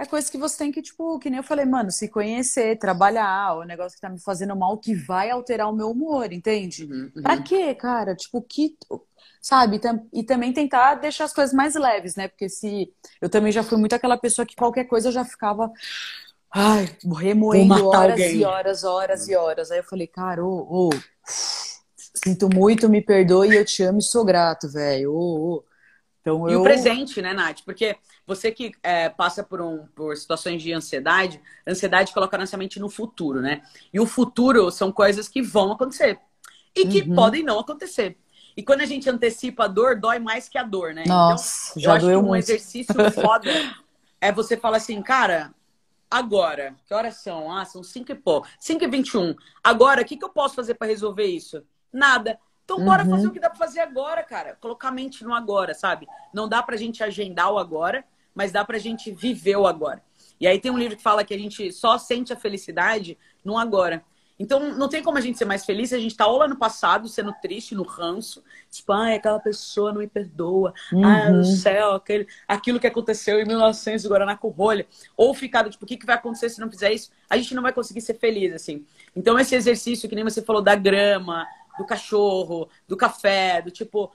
[0.00, 3.58] É coisa que você tem que, tipo, que nem eu falei, mano, se conhecer, trabalhar,
[3.58, 6.86] o negócio que tá me fazendo mal, que vai alterar o meu humor, entende?
[6.86, 7.22] Uhum, uhum.
[7.22, 8.16] Pra quê, cara?
[8.16, 8.78] Tipo, que.
[9.42, 9.78] Sabe?
[10.10, 12.28] E também tentar deixar as coisas mais leves, né?
[12.28, 12.90] Porque se.
[13.20, 15.70] Eu também já fui muito aquela pessoa que qualquer coisa eu já ficava.
[16.50, 18.36] Ai, remoendo horas alguém.
[18.36, 19.70] e horas, horas e horas.
[19.70, 20.90] Aí eu falei, cara, ô, ô.
[22.24, 25.12] Sinto muito, me perdoe, eu te amo e sou grato, velho.
[25.12, 25.64] Ô, ô.
[26.20, 26.60] Então, e eu...
[26.60, 27.60] o presente, né, Nath?
[27.64, 27.96] Porque
[28.30, 32.88] você que é, passa por, um, por situações de ansiedade, ansiedade coloca nossa mente no
[32.88, 33.60] futuro, né?
[33.92, 36.20] E o futuro são coisas que vão acontecer
[36.74, 37.16] e que uhum.
[37.16, 38.16] podem não acontecer.
[38.56, 41.02] E quando a gente antecipa a dor, dói mais que a dor, né?
[41.08, 42.44] Nossa, então, já eu acho que um muito.
[42.44, 43.50] exercício foda
[44.20, 45.52] é você falar assim, cara,
[46.08, 47.50] agora, que horas são?
[47.50, 48.46] Ah, são 5 e pouco.
[48.60, 49.34] 5 e 21.
[49.62, 51.64] Agora, o que, que eu posso fazer para resolver isso?
[51.92, 52.38] Nada.
[52.64, 53.10] Então, bora uhum.
[53.10, 54.56] fazer o que dá pra fazer agora, cara.
[54.60, 56.06] Colocar a mente no agora, sabe?
[56.32, 60.02] Não dá pra gente agendar o agora, mas dá pra gente viver o agora.
[60.40, 63.58] E aí tem um livro que fala que a gente só sente a felicidade no
[63.58, 64.02] agora.
[64.40, 66.48] Então, não tem como a gente ser mais feliz se a gente tá ou lá
[66.48, 68.42] no passado, sendo triste, no ranço.
[68.70, 70.72] Tipo, ai, aquela pessoa não me perdoa.
[70.90, 71.04] Uhum.
[71.04, 74.86] Ai, no céu, aquele, aquilo que aconteceu em 1900 Guaraná com rolha.
[75.14, 77.10] Ou ficar, tipo, o que, que vai acontecer se não fizer isso?
[77.28, 78.86] A gente não vai conseguir ser feliz, assim.
[79.14, 84.10] Então, esse exercício, que nem você falou, da grama, do cachorro, do café, do tipo,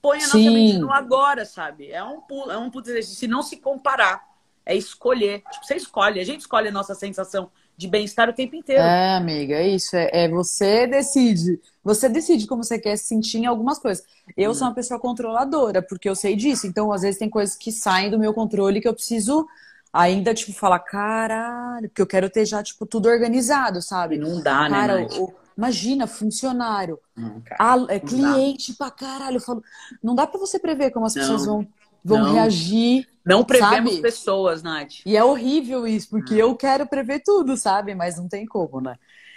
[0.00, 0.50] põe a nossa Sim.
[0.50, 1.90] mente no agora, sabe?
[1.90, 3.18] É um, é um puto exercício.
[3.18, 4.22] Se não se comparar,
[4.64, 5.42] é escolher.
[5.50, 8.82] Tipo, você escolhe, a gente escolhe a nossa sensação de bem-estar o tempo inteiro.
[8.82, 9.96] É, amiga, é isso.
[9.96, 11.58] É, é, você decide.
[11.82, 14.04] Você decide como você quer se sentir em algumas coisas.
[14.36, 14.54] Eu hum.
[14.54, 16.66] sou uma pessoa controladora, porque eu sei disso.
[16.66, 19.46] Então, às vezes, tem coisas que saem do meu controle que eu preciso
[19.92, 24.18] ainda, tipo, falar, caralho, porque eu quero ter já, tipo, tudo organizado, sabe?
[24.18, 25.08] Não dá, né, Cara, né?
[25.18, 26.98] O, Imagina, funcionário,
[27.44, 28.78] cara, a, é, cliente dá.
[28.78, 29.36] pra caralho.
[29.36, 29.62] Eu falo,
[30.02, 31.68] não dá para você prever como as não, pessoas vão,
[32.02, 32.32] vão não.
[32.32, 33.06] reagir.
[33.26, 34.02] Não prevemos sabe?
[34.02, 35.04] pessoas, Nath.
[35.04, 36.38] E é horrível isso, porque hum.
[36.38, 37.94] eu quero prever tudo, sabe?
[37.94, 38.96] Mas não tem como, né?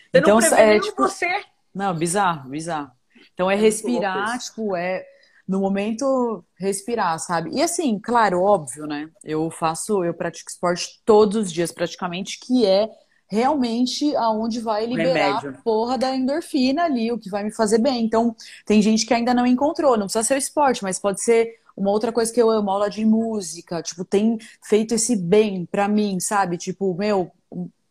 [0.09, 1.27] Você então, não é tipo você.
[1.75, 2.91] Não, bizarro, bizarro.
[3.33, 5.05] Então é, é respirar, tipo, é
[5.45, 7.49] no momento respirar, sabe?
[7.53, 9.09] E assim, claro, óbvio, né?
[9.23, 12.89] Eu faço, eu pratico esporte todos os dias praticamente, que é
[13.33, 15.49] realmente aonde vai liberar Remédio.
[15.49, 18.05] a porra da endorfina ali, o que vai me fazer bem.
[18.05, 21.59] Então, tem gente que ainda não encontrou, não precisa ser o esporte, mas pode ser
[21.75, 25.87] uma outra coisa que eu amo, aula de música, tipo, tem feito esse bem para
[25.87, 26.55] mim, sabe?
[26.55, 27.31] Tipo, meu,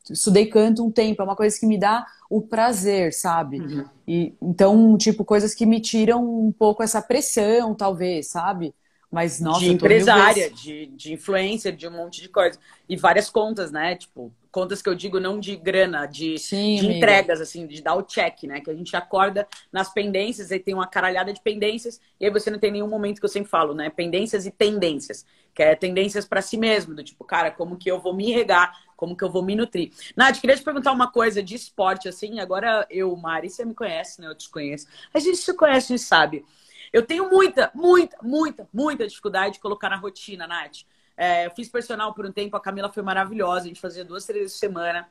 [0.08, 3.60] estudei canto um tempo, é uma coisa que me dá o prazer, sabe?
[3.60, 3.84] Uhum.
[4.06, 8.72] E então, tipo, coisas que me tiram um pouco essa pressão, talvez, sabe?
[9.10, 12.58] Mas, nossa, de empresária, de, de influência, de um monte de coisa.
[12.88, 13.96] E várias contas, né?
[13.96, 17.94] Tipo, contas que eu digo não de grana, de, Sim, de entregas, assim, de dar
[17.94, 18.60] o check, né?
[18.60, 22.50] Que a gente acorda nas pendências e tem uma caralhada de pendências, e aí você
[22.50, 23.88] não tem nenhum momento que eu sempre falo, né?
[23.88, 27.98] Pendências e tendências, que é tendências para si mesmo, do tipo, cara, como que eu
[27.98, 29.90] vou me regar, como que eu vou me nutrir.
[30.14, 34.20] Nath, queria te perguntar uma coisa de esporte, assim, agora eu, Mari, você me conhece,
[34.20, 34.28] né?
[34.28, 34.86] Eu te conheço.
[35.14, 36.44] A gente se conhece e sabe.
[36.92, 40.84] Eu tenho muita, muita, muita, muita dificuldade de colocar na rotina, Nath.
[41.16, 44.24] É, eu fiz personal por um tempo, a Camila foi maravilhosa, a gente fazia duas,
[44.24, 45.08] três vezes por semana.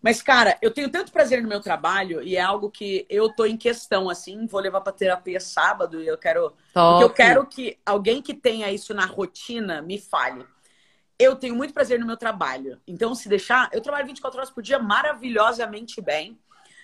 [0.00, 3.44] Mas, cara, eu tenho tanto prazer no meu trabalho e é algo que eu tô
[3.44, 6.52] em questão, assim, vou levar pra terapia sábado e eu quero.
[6.92, 10.46] Porque eu quero que alguém que tenha isso na rotina me fale.
[11.18, 12.80] Eu tenho muito prazer no meu trabalho.
[12.86, 16.38] Então, se deixar, eu trabalho 24 horas por dia maravilhosamente bem.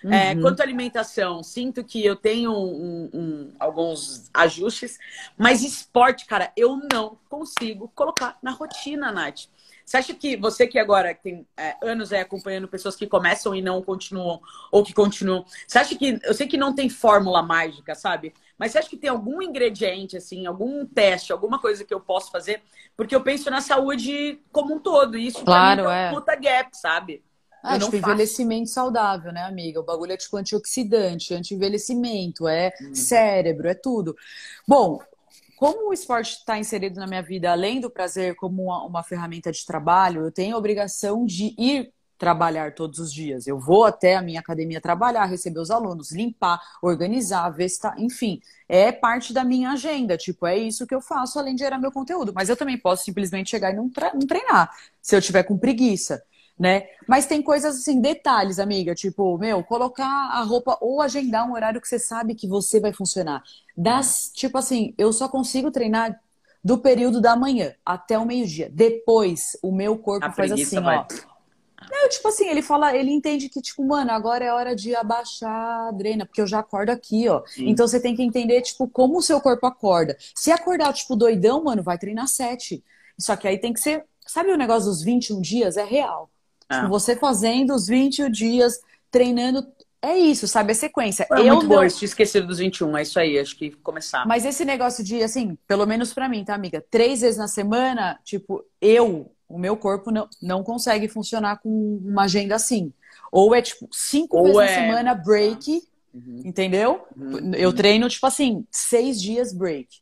[0.05, 0.13] É, uhum.
[0.13, 4.99] É, quanto à alimentação, sinto que eu tenho um, um, alguns ajustes,
[5.37, 9.47] mas esporte, cara, eu não consigo colocar na rotina, Nath.
[9.83, 13.61] Você acha que você que agora tem é, anos aí acompanhando pessoas que começam e
[13.61, 14.41] não continuam,
[14.71, 16.19] ou que continuam, você acha que.
[16.23, 18.33] Eu sei que não tem fórmula mágica, sabe?
[18.57, 22.31] Mas você acha que tem algum ingrediente, assim, algum teste, alguma coisa que eu posso
[22.31, 22.63] fazer?
[22.97, 26.69] Porque eu penso na saúde como um todo, e isso claro, é um puta gap,
[26.75, 27.23] sabe?
[27.67, 29.79] Ah, tipo, envelhecimento saudável, né, amiga?
[29.79, 32.93] O bagulho é tipo antioxidante, anti-envelhecimento, é hum.
[32.93, 34.15] cérebro, é tudo.
[34.67, 34.99] Bom,
[35.55, 39.51] como o esporte está inserido na minha vida, além do prazer como uma, uma, ferramenta
[39.51, 43.47] de trabalho, eu tenho a obrigação de ir trabalhar todos os dias.
[43.47, 47.95] Eu vou até a minha academia trabalhar, receber os alunos, limpar, organizar, ver se tá,
[47.97, 50.17] enfim, é parte da minha agenda.
[50.17, 52.33] Tipo, é isso que eu faço além de gerar meu conteúdo.
[52.33, 56.21] Mas eu também posso simplesmente chegar e não, não treinar, se eu tiver com preguiça.
[56.57, 56.87] Né?
[57.05, 61.81] Mas tem coisas assim, detalhes, amiga, tipo, meu, colocar a roupa ou agendar um horário
[61.81, 63.43] que você sabe que você vai funcionar.
[63.75, 66.17] Das, tipo assim, eu só consigo treinar
[66.63, 68.69] do período da manhã até o meio-dia.
[68.71, 70.97] Depois, o meu corpo a faz assim, vai.
[70.97, 71.05] ó
[71.91, 75.87] não, tipo assim, ele fala, ele entende que, tipo, mano, agora é hora de abaixar
[75.87, 77.43] a drena, porque eu já acordo aqui, ó.
[77.45, 77.69] Sim.
[77.69, 80.17] Então você tem que entender, tipo, como o seu corpo acorda.
[80.33, 82.83] Se acordar, tipo, doidão, mano, vai treinar sete.
[83.17, 84.05] Só que aí tem que ser.
[84.25, 85.77] Sabe o negócio dos 21 dias?
[85.77, 86.29] É real.
[86.69, 86.77] Ah.
[86.77, 88.79] Tipo, você fazendo os 21 dias,
[89.11, 89.65] treinando.
[90.01, 90.71] É isso, sabe?
[90.71, 91.25] A sequência.
[91.31, 91.77] É eu muito não...
[91.77, 94.25] bom, tinha esquecido dos 21, é isso aí, acho que começar.
[94.27, 96.83] Mas esse negócio de, assim, pelo menos para mim, tá, amiga?
[96.91, 102.23] Três vezes na semana, tipo, eu o meu corpo não, não consegue funcionar com uma
[102.23, 102.91] agenda assim.
[103.31, 104.63] Ou é tipo cinco Ou vezes é...
[104.63, 106.41] na semana break, uhum.
[106.43, 107.05] entendeu?
[107.15, 107.53] Uhum.
[107.53, 110.01] Eu treino, tipo assim, seis dias break.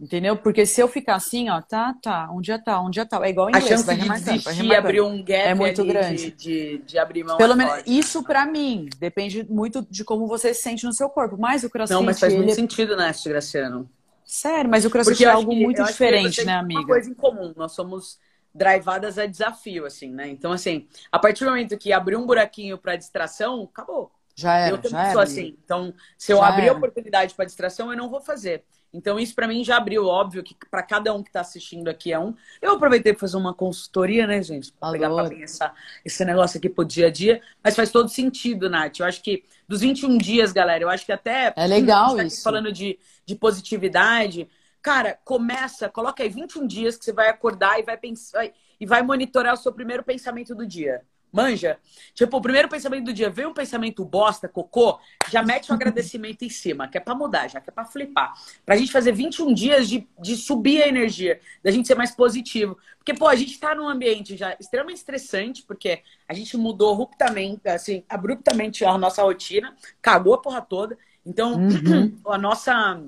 [0.00, 0.36] Entendeu?
[0.36, 3.20] Porque se eu ficar assim, ó, tá, tá, um dia tá, um dia tá.
[3.26, 4.74] É igual em inglês, a chance vai vai remarcando.
[4.74, 6.30] abrir um gap é muito grande.
[6.30, 7.36] De, de, de, abrir mão.
[7.36, 11.36] Pelo menos isso para mim depende muito de como você se sente no seu corpo.
[11.36, 13.90] Mas o CrossFit Não, mas faz muito sentido, né, Graciano?
[14.24, 16.80] Sério, mas o CrossFit é algo que, muito diferente, né, amiga?
[16.80, 17.52] Uma coisa em comum.
[17.56, 18.20] Nós somos
[18.54, 20.28] drivadas a desafio, assim, né?
[20.28, 24.12] Então, assim, a partir do momento que abrir um buraquinho para distração, acabou.
[24.36, 25.22] Já era, eu já era.
[25.22, 25.56] assim.
[25.64, 26.76] Então, se eu já abrir era.
[26.76, 28.62] oportunidade para distração, eu não vou fazer.
[28.92, 32.12] Então, isso para mim já abriu, óbvio, que para cada um que está assistindo aqui
[32.12, 32.34] é um.
[32.60, 34.72] Eu aproveitei para fazer uma consultoria, né, gente?
[34.72, 35.72] Para pegar para mim essa,
[36.04, 37.40] esse negócio aqui pro dia a dia.
[37.62, 39.00] Mas faz todo sentido, Nath.
[39.00, 41.52] Eu acho que dos 21 dias, galera, eu acho que até.
[41.54, 42.42] É legal tá isso.
[42.42, 44.48] Falando de, de positividade,
[44.80, 48.48] Cara, começa, coloca aí 21 dias que você vai acordar e vai pensar
[48.80, 51.02] e vai monitorar o seu primeiro pensamento do dia.
[51.32, 51.78] Manja?
[52.14, 54.98] Tipo, o primeiro pensamento do dia, veio um pensamento bosta, cocô,
[55.30, 58.34] já mete um agradecimento em cima, que é pra mudar, já que é pra flipar.
[58.64, 62.78] Pra gente fazer 21 dias de, de subir a energia, da gente ser mais positivo.
[62.98, 67.68] Porque, pô, a gente tá num ambiente já extremamente estressante, porque a gente mudou abruptamente,
[67.68, 70.98] assim, abruptamente a nossa rotina, cagou a porra toda.
[71.24, 72.18] Então, uhum.
[72.26, 73.00] a nossa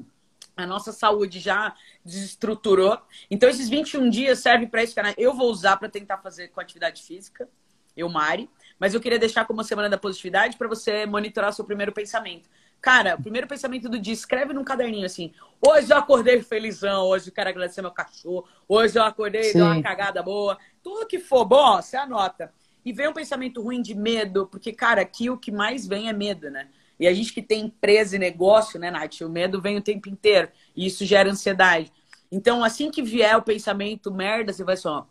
[0.57, 2.99] a nossa saúde já desestruturou.
[3.31, 5.15] Então, esses 21 dias servem para isso, cara.
[5.17, 7.49] Eu vou usar para tentar fazer com atividade física,
[7.97, 8.49] eu, Mari.
[8.79, 12.49] Mas eu queria deixar como semana da positividade para você monitorar o seu primeiro pensamento.
[12.81, 15.33] Cara, o primeiro pensamento do dia, escreve num caderninho assim.
[15.61, 19.63] Hoje eu acordei felizão, hoje eu quero agradecer meu cachorro, hoje eu acordei e dei
[19.63, 20.57] uma cagada boa.
[20.83, 22.53] Tudo que for bom, você anota.
[22.83, 26.13] E vem um pensamento ruim de medo, porque, cara, aqui o que mais vem é
[26.13, 26.69] medo, né?
[26.99, 29.21] E a gente que tem empresa e negócio, né, Nath?
[29.21, 30.49] O medo vem o tempo inteiro.
[30.75, 31.93] E isso gera ansiedade.
[32.31, 35.09] Então, assim que vier o pensamento merda, você vai só.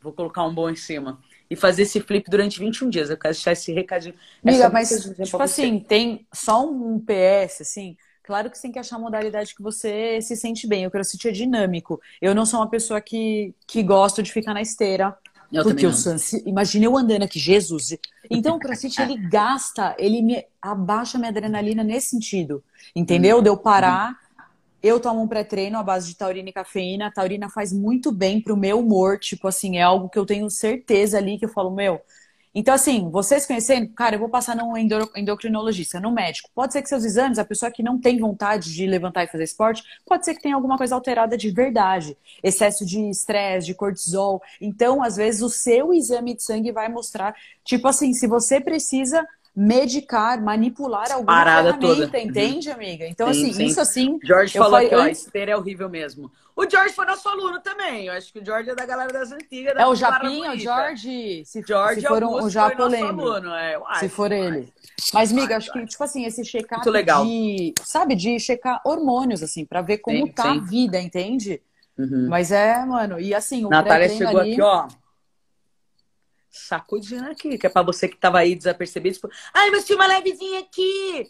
[0.00, 1.20] Vou colocar um bom em cima.
[1.52, 3.10] E fazer esse flip durante 21 dias.
[3.10, 4.14] Eu quero deixar esse recadinho.
[4.44, 4.88] Amiga, mas,
[5.22, 7.96] tipo assim, tem só um PS, assim.
[8.22, 10.86] Claro que você tem que achar a modalidade que você se sente bem.
[10.86, 12.00] O crossfit é dinâmico.
[12.20, 15.16] Eu não sou uma pessoa que, que gosto de ficar na esteira
[15.52, 17.94] eu Porque o Sansi, imagina eu andando aqui, Jesus.
[18.30, 22.64] Então o CrossFit ele gasta, ele me abaixa minha adrenalina nesse sentido.
[22.96, 23.36] Entendeu?
[23.36, 23.42] Uhum.
[23.42, 24.18] De eu parar,
[24.82, 27.06] eu tomo um pré-treino à base de taurina e cafeína.
[27.06, 30.48] A taurina faz muito bem pro meu humor, tipo assim, é algo que eu tenho
[30.50, 32.00] certeza ali que eu falo, meu,
[32.54, 36.50] então, assim, vocês conhecendo, cara, eu vou passar num endocrinologista, no médico.
[36.54, 39.44] Pode ser que seus exames, a pessoa que não tem vontade de levantar e fazer
[39.44, 42.16] esporte, pode ser que tenha alguma coisa alterada de verdade.
[42.42, 44.42] Excesso de estresse, de cortisol.
[44.60, 49.26] Então, às vezes, o seu exame de sangue vai mostrar, tipo assim, se você precisa
[49.54, 52.20] medicar, manipular alguma Parada ferramenta, toda.
[52.20, 52.74] entende, uhum.
[52.74, 53.06] amiga?
[53.06, 53.64] Então, sim, assim, sim.
[53.66, 54.18] isso assim.
[54.24, 56.32] Jorge falou falei, que ó, esteira é horrível mesmo.
[56.56, 58.06] O George foi nosso aluno também.
[58.06, 59.74] Eu acho que o George é da galera das antigas.
[59.74, 61.44] Da é o Japinha, o George.
[61.44, 64.72] Se, George se for um, o Japo, Aluno, é, se for ele.
[65.12, 66.82] Mas, amiga, acho que, tipo assim, esse check-up
[67.24, 67.74] de.
[67.82, 70.58] Sabe, de checar hormônios, assim, pra ver como sim, tá sim.
[70.58, 71.60] a vida, entende?
[71.98, 72.26] Uhum.
[72.28, 74.52] Mas é, mano, e assim, o Natália chegou ali...
[74.52, 74.88] aqui, ó
[76.52, 80.06] sacudindo aqui, que é para você que tava aí desapercebido, tipo, ai, mas tinha uma
[80.06, 81.28] levezinha aqui.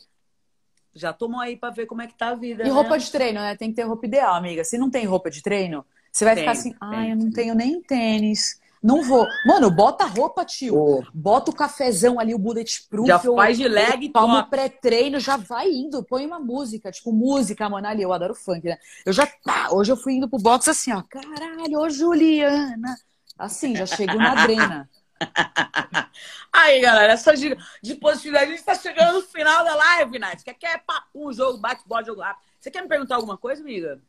[0.94, 2.64] Já tomou aí para ver como é que tá a vida.
[2.64, 2.72] E né?
[2.72, 3.56] roupa de treino, né?
[3.56, 4.62] Tem que ter roupa ideal, amiga.
[4.62, 7.54] Se não tem roupa de treino, você vai tem, ficar assim, ai, eu não tenho
[7.54, 8.60] nem tênis.
[8.82, 9.26] Não vou.
[9.46, 10.76] Mano, bota a roupa, tio.
[10.76, 11.04] Oh.
[11.14, 13.06] Bota o cafezão ali, o bulletproof.
[13.06, 16.02] Já faz de leg Toma o pré-treino, já vai indo.
[16.02, 17.86] Põe uma música, tipo música, mano.
[17.86, 18.76] Ali, eu adoro funk, né?
[19.06, 21.02] Eu já, tá, hoje eu fui indo pro box assim, ó.
[21.08, 22.96] Caralho, ô Juliana.
[23.38, 24.90] Assim, já chego na drena.
[26.52, 30.42] Aí, galera, essa de, de positividade, a gente tá chegando no final da live, Nath.
[30.42, 32.44] Quer, quer papo, jogo, bate-bola, jogo rápido.
[32.60, 34.00] Você quer me perguntar alguma coisa, amiga?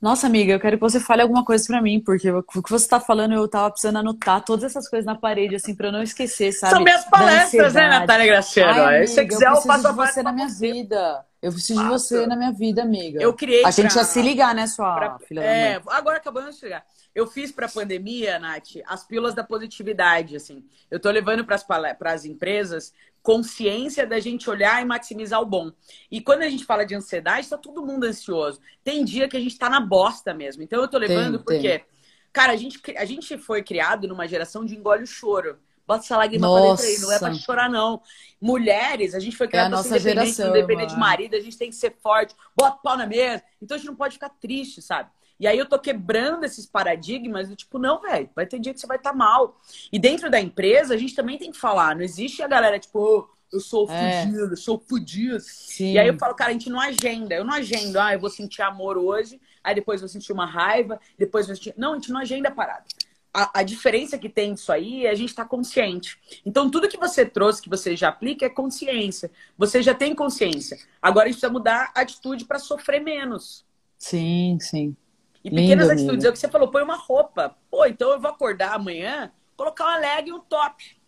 [0.00, 2.86] Nossa, amiga, eu quero que você fale alguma coisa pra mim, porque o que você
[2.88, 6.02] tá falando, eu tava precisando anotar todas essas coisas na parede, assim, pra eu não
[6.02, 6.74] esquecer, sabe?
[6.74, 8.80] São minhas palestras, né, Natália Graciano?
[8.82, 11.24] Ai, amiga, Se quiser, eu eu preciso passo a de você na minha vida.
[11.42, 13.20] Eu preciso de você na minha vida, amiga.
[13.20, 16.16] Eu criei A gente pra- ia se ligar, né, sua Pra- filha da é, agora
[16.18, 16.84] acabamos de chegar.
[17.14, 20.64] Eu fiz pra pandemia, Nath, as pílulas da positividade, assim.
[20.88, 22.92] Eu tô levando pras pale- pras empresas
[23.28, 25.70] consciência da gente olhar e maximizar o bom.
[26.10, 28.58] E quando a gente fala de ansiedade, tá todo mundo ansioso.
[28.82, 30.62] Tem dia que a gente tá na bosta mesmo.
[30.62, 31.84] Então eu tô levando Tem, porque,
[32.32, 35.58] cara, a gente, a gente foi criado numa geração de engole o choro.
[35.86, 37.40] Bota essa lágrima pra dentro aí, não é pra Nossa.
[37.42, 38.00] chorar, não.
[38.40, 40.96] Mulheres, a gente foi É a criado pra ser nossa independente, geração, não depender de
[40.96, 43.42] marido, a gente tem que ser forte, bota pau na mesa.
[43.60, 45.10] Então a gente não pode ficar triste, sabe?
[45.38, 48.80] E aí eu tô quebrando esses paradigmas do tipo, não, velho, vai ter dia que
[48.80, 49.60] você vai estar mal.
[49.92, 51.94] E dentro da empresa, a gente também tem que falar.
[51.94, 54.22] Não existe a galera, tipo, "Ô, eu sou É.
[54.24, 55.38] fudido, eu sou fudido.
[55.40, 55.92] Sim.
[55.92, 57.34] E aí eu falo, cara, a gente não agenda.
[57.34, 61.00] Eu não agendo, ah, eu vou sentir amor hoje, aí depois vou sentir uma raiva,
[61.16, 61.72] depois vou sentir.
[61.76, 62.84] Não, a gente não agenda a parada.
[63.32, 66.18] A, a diferença que tem disso aí é a gente estar consciente.
[66.44, 69.30] Então, tudo que você trouxe, que você já aplica, é consciência.
[69.56, 70.78] Você já tem consciência.
[71.00, 73.64] Agora a gente precisa mudar a atitude para sofrer menos.
[73.98, 74.96] Sim, sim.
[75.44, 76.02] E Lindo, pequenas amiga.
[76.02, 76.24] atitudes.
[76.24, 77.56] É o que você falou, põe uma roupa.
[77.70, 80.98] Pô, então eu vou acordar amanhã, colocar uma leg e um top.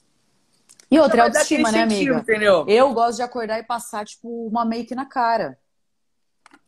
[0.90, 2.18] E outra, é autoestima, né, amiga?
[2.18, 2.64] Entendeu?
[2.66, 5.56] Eu gosto de acordar e passar, tipo, uma make na cara.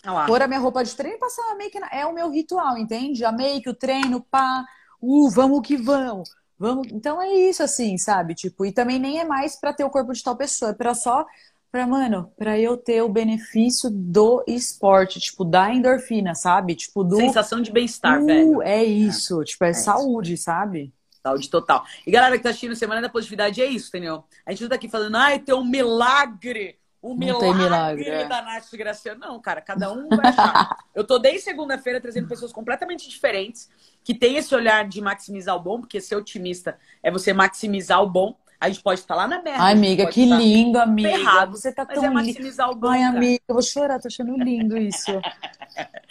[0.05, 0.27] Lá.
[0.27, 1.89] Pôr a minha roupa de treino e passar uma make na...
[1.93, 3.25] É o meu ritual, entende?
[3.25, 4.65] A make, o treino, pá.
[5.01, 6.31] Uh, vamos que vamos.
[6.59, 6.87] Vamos.
[6.93, 8.35] Então é isso, assim, sabe?
[8.35, 10.95] Tipo, e também nem é mais pra ter o corpo de tal pessoa, é pra
[10.95, 11.27] só.
[11.73, 16.75] Pra, mano, pra eu ter o benefício do esporte, tipo, da endorfina, sabe?
[16.75, 17.17] Tipo, do.
[17.17, 18.63] Sensação de bem-estar, Uh, velho.
[18.63, 19.85] É isso, tipo, é, isso.
[19.85, 20.93] saúde, sabe?
[21.23, 21.83] Saúde total.
[22.07, 24.23] E galera que tá assistindo Semana da Positividade, é isso, entendeu?
[24.45, 26.79] A gente não tá aqui falando, ai, tem um milagre.
[27.01, 28.29] O Não milagre, tem milagre, é.
[28.29, 29.19] da Nath Graciano.
[29.19, 30.77] Não, cara, cada um vai achar.
[30.95, 33.69] Eu tô desde segunda-feira trazendo pessoas completamente diferentes,
[34.05, 38.09] que têm esse olhar de maximizar o bom, porque ser otimista é você maximizar o
[38.09, 38.37] bom.
[38.63, 39.61] A gente pode estar lá na merda.
[39.61, 41.09] Ai, amiga, que lindo, amiga.
[41.09, 42.87] ferrado, Você tá Mas tão é maximizar o bom.
[42.87, 45.11] Ai, amiga, eu vou chorar, tô achando lindo isso.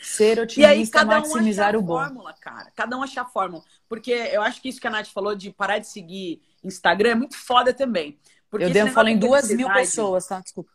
[0.01, 1.95] Ser E aí, otimista, cada um maximizar o bom.
[1.95, 2.69] fórmula, cara.
[2.75, 3.63] Cada um achar a fórmula.
[3.87, 7.15] Porque eu acho que isso que a Nath falou de parar de seguir Instagram é
[7.15, 8.19] muito foda também.
[8.49, 10.41] Porque Eu um negócio falo em duas mil pessoas, tá?
[10.41, 10.71] Desculpa.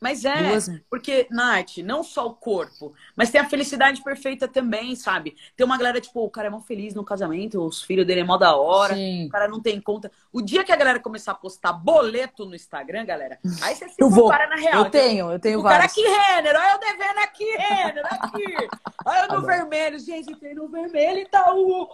[0.00, 0.80] Mas é, Duas mil.
[0.90, 5.36] porque, Nath, não só o corpo, mas tem a felicidade perfeita também, sabe?
[5.56, 8.24] Tem uma galera, tipo, o cara é mó feliz no casamento, os filhos dele é
[8.24, 9.26] mó da hora, Sim.
[9.26, 10.10] o cara não tem conta.
[10.32, 13.94] O dia que a galera começar a postar boleto no Instagram, galera, aí você se
[13.98, 14.24] Eu vou.
[14.24, 14.84] compara na real.
[14.84, 15.92] Eu tenho, eu tenho o cara vários.
[15.92, 18.68] aqui, Renner, olha eu devendo aqui, Renner, aqui.
[19.04, 19.46] Olha eu no Adoro.
[19.46, 21.88] vermelho, gente, entrei no vermelho e tá o.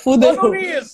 [0.00, 0.34] Fudeu,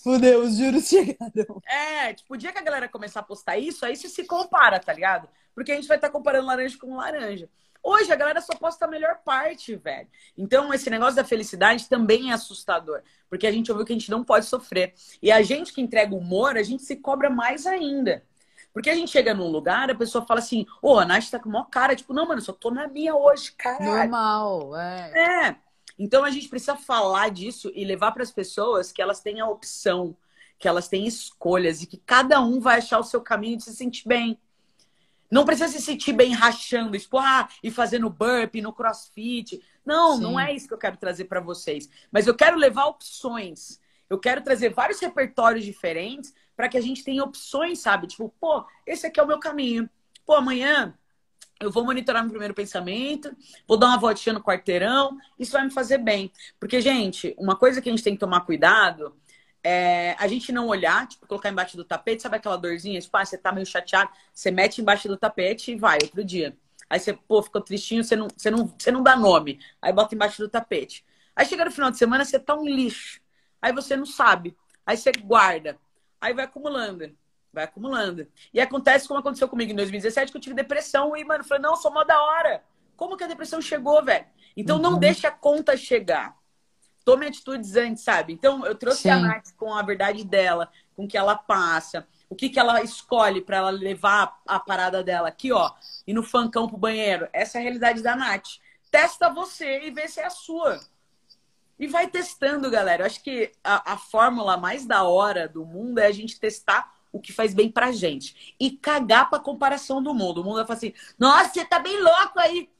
[0.03, 1.61] fudeu, os juros chegaram.
[1.67, 4.79] É, tipo, o dia que a galera começar a postar isso, aí você se compara,
[4.79, 5.29] tá ligado?
[5.55, 7.49] Porque a gente vai estar comparando laranja com laranja.
[7.83, 10.09] Hoje a galera só posta a melhor parte, velho.
[10.38, 13.03] Então, esse negócio da felicidade também é assustador.
[13.29, 14.95] Porque a gente ouviu que a gente não pode sofrer.
[15.23, 18.25] E a gente que entrega humor, a gente se cobra mais ainda.
[18.73, 21.51] Porque a gente chega num lugar, a pessoa fala assim, ô, a Nath tá com
[21.51, 21.95] maior cara.
[21.95, 24.11] Tipo, não, mano, eu só tô na minha hoje, caralho.
[24.11, 25.49] Normal, é.
[25.49, 25.57] É.
[25.99, 29.47] Então a gente precisa falar disso e levar para as pessoas que elas têm a
[29.47, 30.17] opção,
[30.59, 33.77] que elas têm escolhas e que cada um vai achar o seu caminho de se
[33.77, 34.40] sentir bem.
[35.35, 39.61] Não precisa se sentir bem rachando, tipo, ah, e fazendo burpee no crossfit.
[39.85, 40.23] Não, Sim.
[40.23, 41.90] não é isso que eu quero trazer para vocês.
[42.12, 43.81] Mas eu quero levar opções.
[44.09, 48.07] Eu quero trazer vários repertórios diferentes para que a gente tenha opções, sabe?
[48.07, 49.90] Tipo, pô, esse aqui é o meu caminho.
[50.25, 50.97] Pô, amanhã
[51.59, 55.70] eu vou monitorar meu primeiro pensamento, vou dar uma voltinha no quarteirão, isso vai me
[55.73, 56.31] fazer bem.
[56.61, 59.16] Porque, gente, uma coisa que a gente tem que tomar cuidado
[59.64, 63.00] é a gente não olhar, tipo, colocar embaixo do tapete, sabe aquela dorzinha?
[63.00, 66.57] Tipo, ah, você tá meio chateado, você mete embaixo do tapete e vai, outro dia.
[66.90, 69.59] Aí você, pô, ficou tristinho, você não, você não, você não dá nome.
[69.81, 71.05] Aí bota embaixo do tapete.
[71.35, 73.20] Aí chega no final de semana, você tá um lixo.
[73.61, 74.57] Aí você não sabe.
[74.87, 75.79] Aí você guarda.
[76.20, 77.11] Aí vai acumulando.
[77.53, 78.27] Vai acumulando.
[78.53, 81.16] E acontece como aconteceu comigo em 2017, que eu tive depressão.
[81.16, 82.62] E, mano, eu falei, não, sou mó da hora.
[82.96, 84.27] Como que a depressão chegou, velho?
[84.57, 84.98] Então não Uhum.
[84.98, 86.37] deixe a conta chegar.
[87.05, 88.33] Tome atitudes antes, sabe?
[88.33, 89.23] Então eu trouxe a Sim.
[89.23, 93.40] Nath com a verdade dela, com o que ela passa, o que, que ela escolhe
[93.40, 95.73] pra ela levar a parada dela aqui, ó,
[96.07, 97.29] e no fancão pro banheiro.
[97.33, 98.59] Essa é a realidade da Nath.
[98.90, 100.81] Testa você e vê se é a sua.
[101.79, 103.02] E vai testando, galera.
[103.02, 106.94] Eu acho que a, a fórmula mais da hora do mundo é a gente testar
[107.13, 108.55] o que faz bem pra gente.
[108.59, 110.40] E cagar pra comparação do mundo.
[110.40, 112.71] O mundo vai falar assim, nossa, você tá bem louco aí.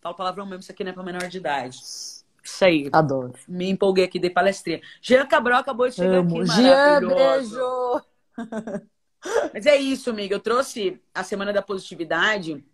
[0.00, 1.78] Fala palavrão mesmo, isso aqui não é pra menor de idade.
[2.46, 2.88] Isso aí.
[2.92, 3.34] Adoro.
[3.48, 4.80] Me empolguei aqui, dei palestrinha.
[5.02, 6.40] Jean Cabral acabou de chegar Amo.
[6.40, 8.02] aqui, Jean, beijo.
[9.52, 10.34] Mas é isso, amiga.
[10.34, 12.64] Eu trouxe a Semana da Positividade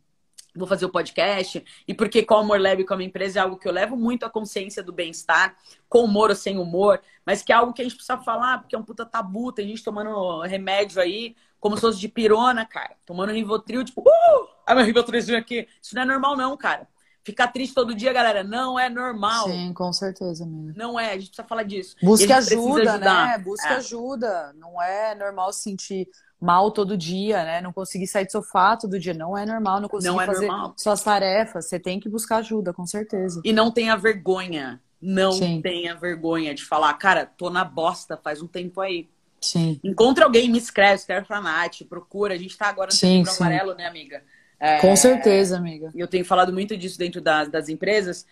[0.54, 3.66] vou fazer o podcast, e porque com o Amor Leve como empresa é algo que
[3.66, 5.56] eu levo muito a consciência do bem-estar,
[5.88, 8.76] com humor ou sem humor, mas que é algo que a gente precisa falar, porque
[8.76, 12.96] é um puta tabu, tem gente tomando remédio aí, como se fosse de pirona, cara,
[13.06, 14.48] tomando Rivotril, tipo, uh!
[14.66, 15.68] Ah, meu Rivotrilzinho aqui.
[15.80, 16.88] Isso não é normal não, cara.
[17.24, 19.48] Ficar triste todo dia, galera, não é normal.
[19.48, 20.74] Sim, com certeza, amiga.
[20.76, 21.94] Não é, a gente precisa falar disso.
[22.02, 23.38] Busca ajuda, né?
[23.38, 23.76] Busca é.
[23.76, 24.52] ajuda.
[24.54, 26.08] Não é normal sentir
[26.40, 27.60] mal todo dia, né?
[27.60, 29.14] Não conseguir sair do sofá todo dia.
[29.14, 30.74] Não é normal, não conseguir não é fazer normal.
[30.76, 31.66] suas tarefas.
[31.66, 33.40] Você tem que buscar ajuda, com certeza.
[33.44, 34.80] E não tenha vergonha.
[35.00, 35.60] Não Sim.
[35.60, 39.08] tenha vergonha de falar, cara, tô na bosta faz um tempo aí.
[39.40, 39.80] Sim.
[39.82, 42.34] Encontra alguém, me escreve, escreve pra Nath, procura.
[42.34, 43.42] A gente tá agora no sim, sim.
[43.42, 44.22] amarelo, né, amiga?
[44.62, 44.78] É...
[44.78, 45.90] Com certeza, amiga.
[45.92, 48.24] E eu tenho falado muito disso dentro das, das empresas.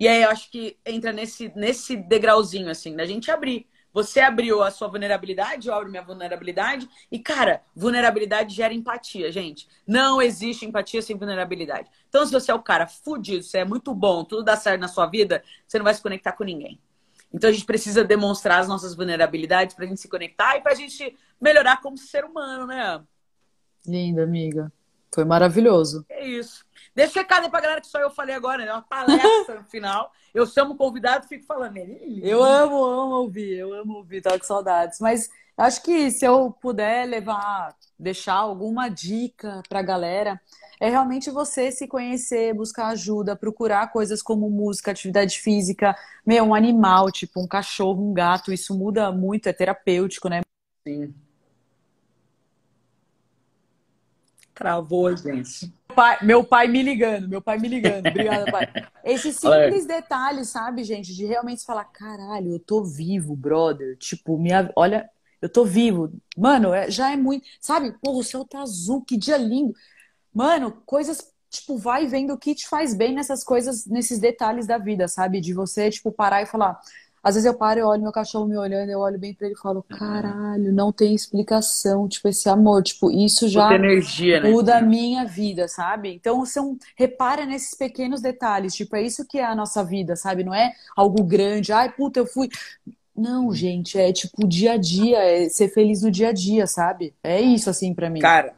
[0.00, 3.66] E aí eu acho que entra nesse, nesse degrauzinho, assim, da gente abrir.
[3.92, 6.88] Você abriu a sua vulnerabilidade, eu abro minha vulnerabilidade.
[7.12, 9.68] E, cara, vulnerabilidade gera empatia, gente.
[9.86, 11.90] Não existe empatia sem vulnerabilidade.
[12.08, 14.88] Então, se você é o cara fudido, você é muito bom, tudo dá certo na
[14.88, 16.80] sua vida, você não vai se conectar com ninguém.
[17.30, 21.14] Então, a gente precisa demonstrar as nossas vulnerabilidades pra gente se conectar e pra gente
[21.38, 23.02] melhorar como ser humano, né?
[23.86, 24.72] Linda, amiga.
[25.14, 26.04] Foi maravilhoso.
[26.08, 26.64] É isso.
[26.94, 28.72] Deixa recado aí pra galera que só eu falei agora, né?
[28.72, 30.12] Uma palestra no final.
[30.34, 31.76] Eu chamo o convidado e fico falando.
[31.76, 34.98] Eu amo, amo ouvir, eu amo ouvir, tô com saudades.
[35.00, 40.40] Mas acho que se eu puder levar, deixar alguma dica pra galera,
[40.80, 45.96] é realmente você se conhecer, buscar ajuda, procurar coisas como música, atividade física,
[46.26, 50.40] meu, um animal, tipo um cachorro, um gato, isso muda muito, é terapêutico, né?
[50.86, 51.14] Sim.
[54.54, 55.72] Travou, gente.
[55.94, 58.06] Pai, meu pai me ligando, meu pai me ligando.
[58.06, 58.68] Obrigada, pai.
[59.04, 63.96] Esses simples detalhes, sabe, gente, de realmente falar, caralho, eu tô vivo, brother.
[63.96, 65.10] Tipo, minha, olha,
[65.42, 66.12] eu tô vivo.
[66.36, 67.46] Mano, é, já é muito.
[67.60, 69.74] Sabe, porra, o céu tá azul, que dia lindo.
[70.32, 74.78] Mano, coisas, tipo, vai vendo o que te faz bem nessas coisas, nesses detalhes da
[74.78, 75.40] vida, sabe?
[75.40, 76.80] De você, tipo, parar e falar,
[77.24, 79.56] às vezes eu paro e olho meu cachorro me olhando, eu olho bem pra ele
[79.56, 84.50] e falo, caralho, não tem explicação, tipo, esse amor, tipo, isso já energia, né?
[84.50, 86.12] muda a minha vida, sabe?
[86.12, 90.44] Então, são, repara nesses pequenos detalhes, tipo, é isso que é a nossa vida, sabe?
[90.44, 92.50] Não é algo grande, ai, puta, eu fui...
[93.16, 97.14] Não, gente, é tipo dia a dia, é ser feliz no dia a dia, sabe?
[97.22, 98.20] É isso, assim, para mim.
[98.20, 98.54] Cara,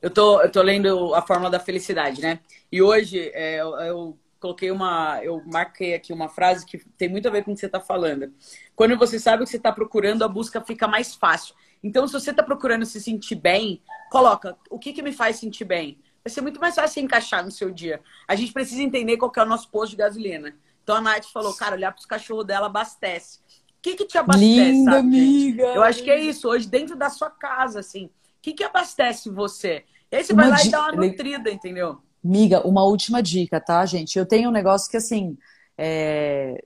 [0.00, 2.38] eu tô, eu tô lendo a Fórmula da Felicidade, né?
[2.70, 5.24] E hoje é, eu coloquei uma.
[5.24, 7.80] Eu marquei aqui uma frase que tem muito a ver com o que você está
[7.80, 8.30] falando.
[8.76, 11.54] Quando você sabe o que você está procurando, a busca fica mais fácil.
[11.82, 13.80] Então, se você está procurando se sentir bem,
[14.10, 15.98] coloca o que, que me faz sentir bem.
[16.22, 18.02] Vai ser muito mais fácil encaixar no seu dia.
[18.28, 20.54] A gente precisa entender qual é o nosso posto de gasolina.
[20.82, 23.38] Então a Nath falou, cara, olhar para os cachorros dela abastece.
[23.38, 24.44] O que, que te abastece?
[24.46, 25.62] Linda, sabe, amiga.
[25.74, 26.48] Eu acho que é isso.
[26.48, 28.10] Hoje, dentro da sua casa, assim, o
[28.42, 29.84] que, que abastece você?
[30.10, 32.00] E aí você uma vai lá e dá uma nutrida, entendeu?
[32.24, 34.18] Miga, uma última dica, tá, gente?
[34.18, 35.36] Eu tenho um negócio que, assim,
[35.76, 36.64] é...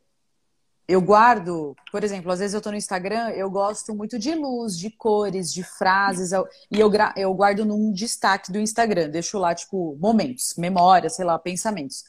[0.87, 4.79] eu guardo, por exemplo, às vezes eu tô no Instagram, eu gosto muito de luz,
[4.79, 6.31] de cores, de frases,
[6.71, 7.13] e eu, gra...
[7.17, 12.05] eu guardo num destaque do Instagram, deixo lá, tipo, momentos, memórias, sei lá, pensamentos.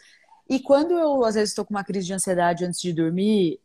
[0.48, 3.60] E quando eu, às vezes, estou com uma crise de ansiedade antes de dormir,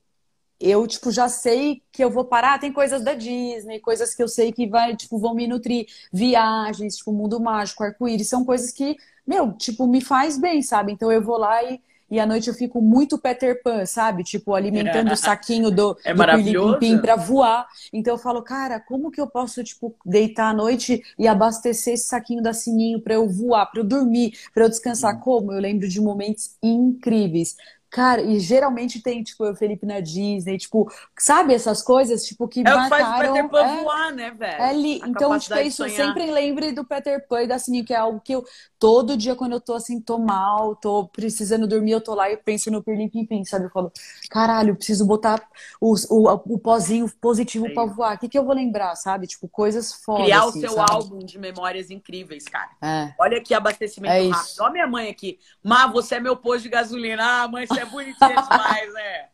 [0.60, 2.58] eu, tipo, já sei que eu vou parar.
[2.58, 5.86] Tem coisas da Disney, coisas que eu sei que vai, tipo, vão me nutrir.
[6.12, 8.96] Viagens, tipo, mundo mágico, arco-íris, são coisas que
[9.26, 10.92] meu, tipo, me faz bem, sabe?
[10.92, 14.22] Então eu vou lá e, e à noite eu fico muito Peter Pan, sabe?
[14.22, 17.66] Tipo, alimentando o saquinho do, é do Pim pra voar.
[17.92, 22.06] Então eu falo, cara, como que eu posso, tipo, deitar à noite e abastecer esse
[22.06, 25.16] saquinho da Sininho pra eu voar, pra eu dormir, pra eu descansar?
[25.16, 25.20] Hum.
[25.20, 25.52] Como?
[25.52, 27.56] Eu lembro de momentos incríveis.
[27.94, 32.58] Cara, e geralmente tem, tipo, o Felipe na Disney, tipo, sabe essas coisas, tipo, que
[32.58, 32.82] é marcaram...
[32.82, 34.62] É o que faz o Peter Pan é, voar, né, velho?
[34.62, 35.00] É li...
[35.06, 38.20] Então, tipo, é isso, sempre lembre do Peter Pan e da Sininho, que é algo
[38.20, 38.44] que eu,
[38.80, 42.36] todo dia, quando eu tô, assim, tô mal, tô precisando dormir, eu tô lá e
[42.36, 43.66] penso no Pirlim Pim Pim, sabe?
[43.66, 43.92] Eu falo,
[44.28, 45.40] caralho, preciso botar
[45.80, 47.74] o, o, o pozinho positivo Sim.
[47.74, 48.16] pra voar.
[48.16, 49.28] O que que eu vou lembrar, sabe?
[49.28, 50.92] Tipo, coisas fodas, Criar assim, o seu sabe?
[50.92, 52.70] álbum de memórias incríveis, cara.
[52.82, 53.14] É.
[53.20, 54.60] Olha aqui, abastecimento é rápido.
[54.62, 55.38] Olha minha mãe aqui.
[55.62, 57.44] Má, você é meu posto de gasolina.
[57.44, 59.26] Ah, mãe, você é bonitinha demais, né?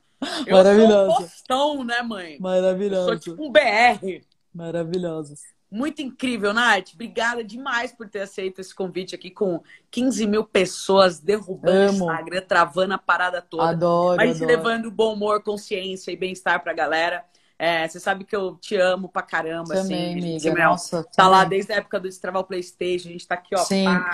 [0.46, 0.94] Eu Maravilhoso.
[0.94, 2.36] sou um postão, né, mãe?
[2.40, 3.01] Maravilhoso.
[3.03, 4.22] Eu sou tipo um BR.
[4.55, 5.40] Maravilhosos.
[5.70, 6.90] Muito incrível, Nath.
[6.94, 12.07] Obrigada demais por ter aceito esse convite aqui com 15 mil pessoas derrubando Amo.
[12.07, 13.70] o Instagram, travando a parada toda.
[13.70, 14.46] Adoro, Mas adoro.
[14.57, 17.24] levando bom humor, consciência e bem-estar pra galera.
[17.57, 20.18] É, você sabe que eu te amo pra caramba, Também, assim.
[20.32, 20.53] amiga.
[20.55, 21.30] Meu, Nossa, tá também.
[21.30, 23.09] lá desde a época do Destravar o Playstation.
[23.09, 23.84] A gente tá aqui, ó, Sim.
[23.84, 24.11] pá,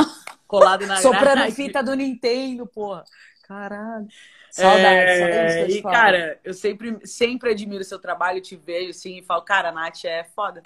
[0.46, 1.54] colado na Soprando grade.
[1.54, 3.04] fita do Nintendo, porra.
[3.46, 4.08] Caralho.
[4.50, 9.18] Saudades, É, eu e, cara, eu sempre, sempre admiro o seu trabalho, te vejo assim
[9.18, 10.62] e falo, cara, a Nath é foda.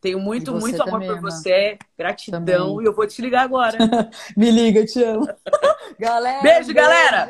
[0.00, 1.78] Tenho muito, muito amor também, por você.
[1.96, 2.40] Gratidão.
[2.40, 2.82] Também.
[2.82, 3.78] E eu vou te ligar agora.
[4.36, 5.26] Me liga, te amo.
[5.98, 6.42] galera.
[6.42, 6.74] Beijo, beijo.
[6.74, 7.26] galera.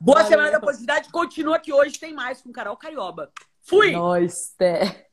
[0.00, 0.28] Boa Valeu.
[0.28, 1.10] semana da positividade.
[1.10, 3.32] Continua que hoje tem mais com Carol Carioba.
[3.62, 3.90] Fui!
[3.90, 5.05] Nós, té.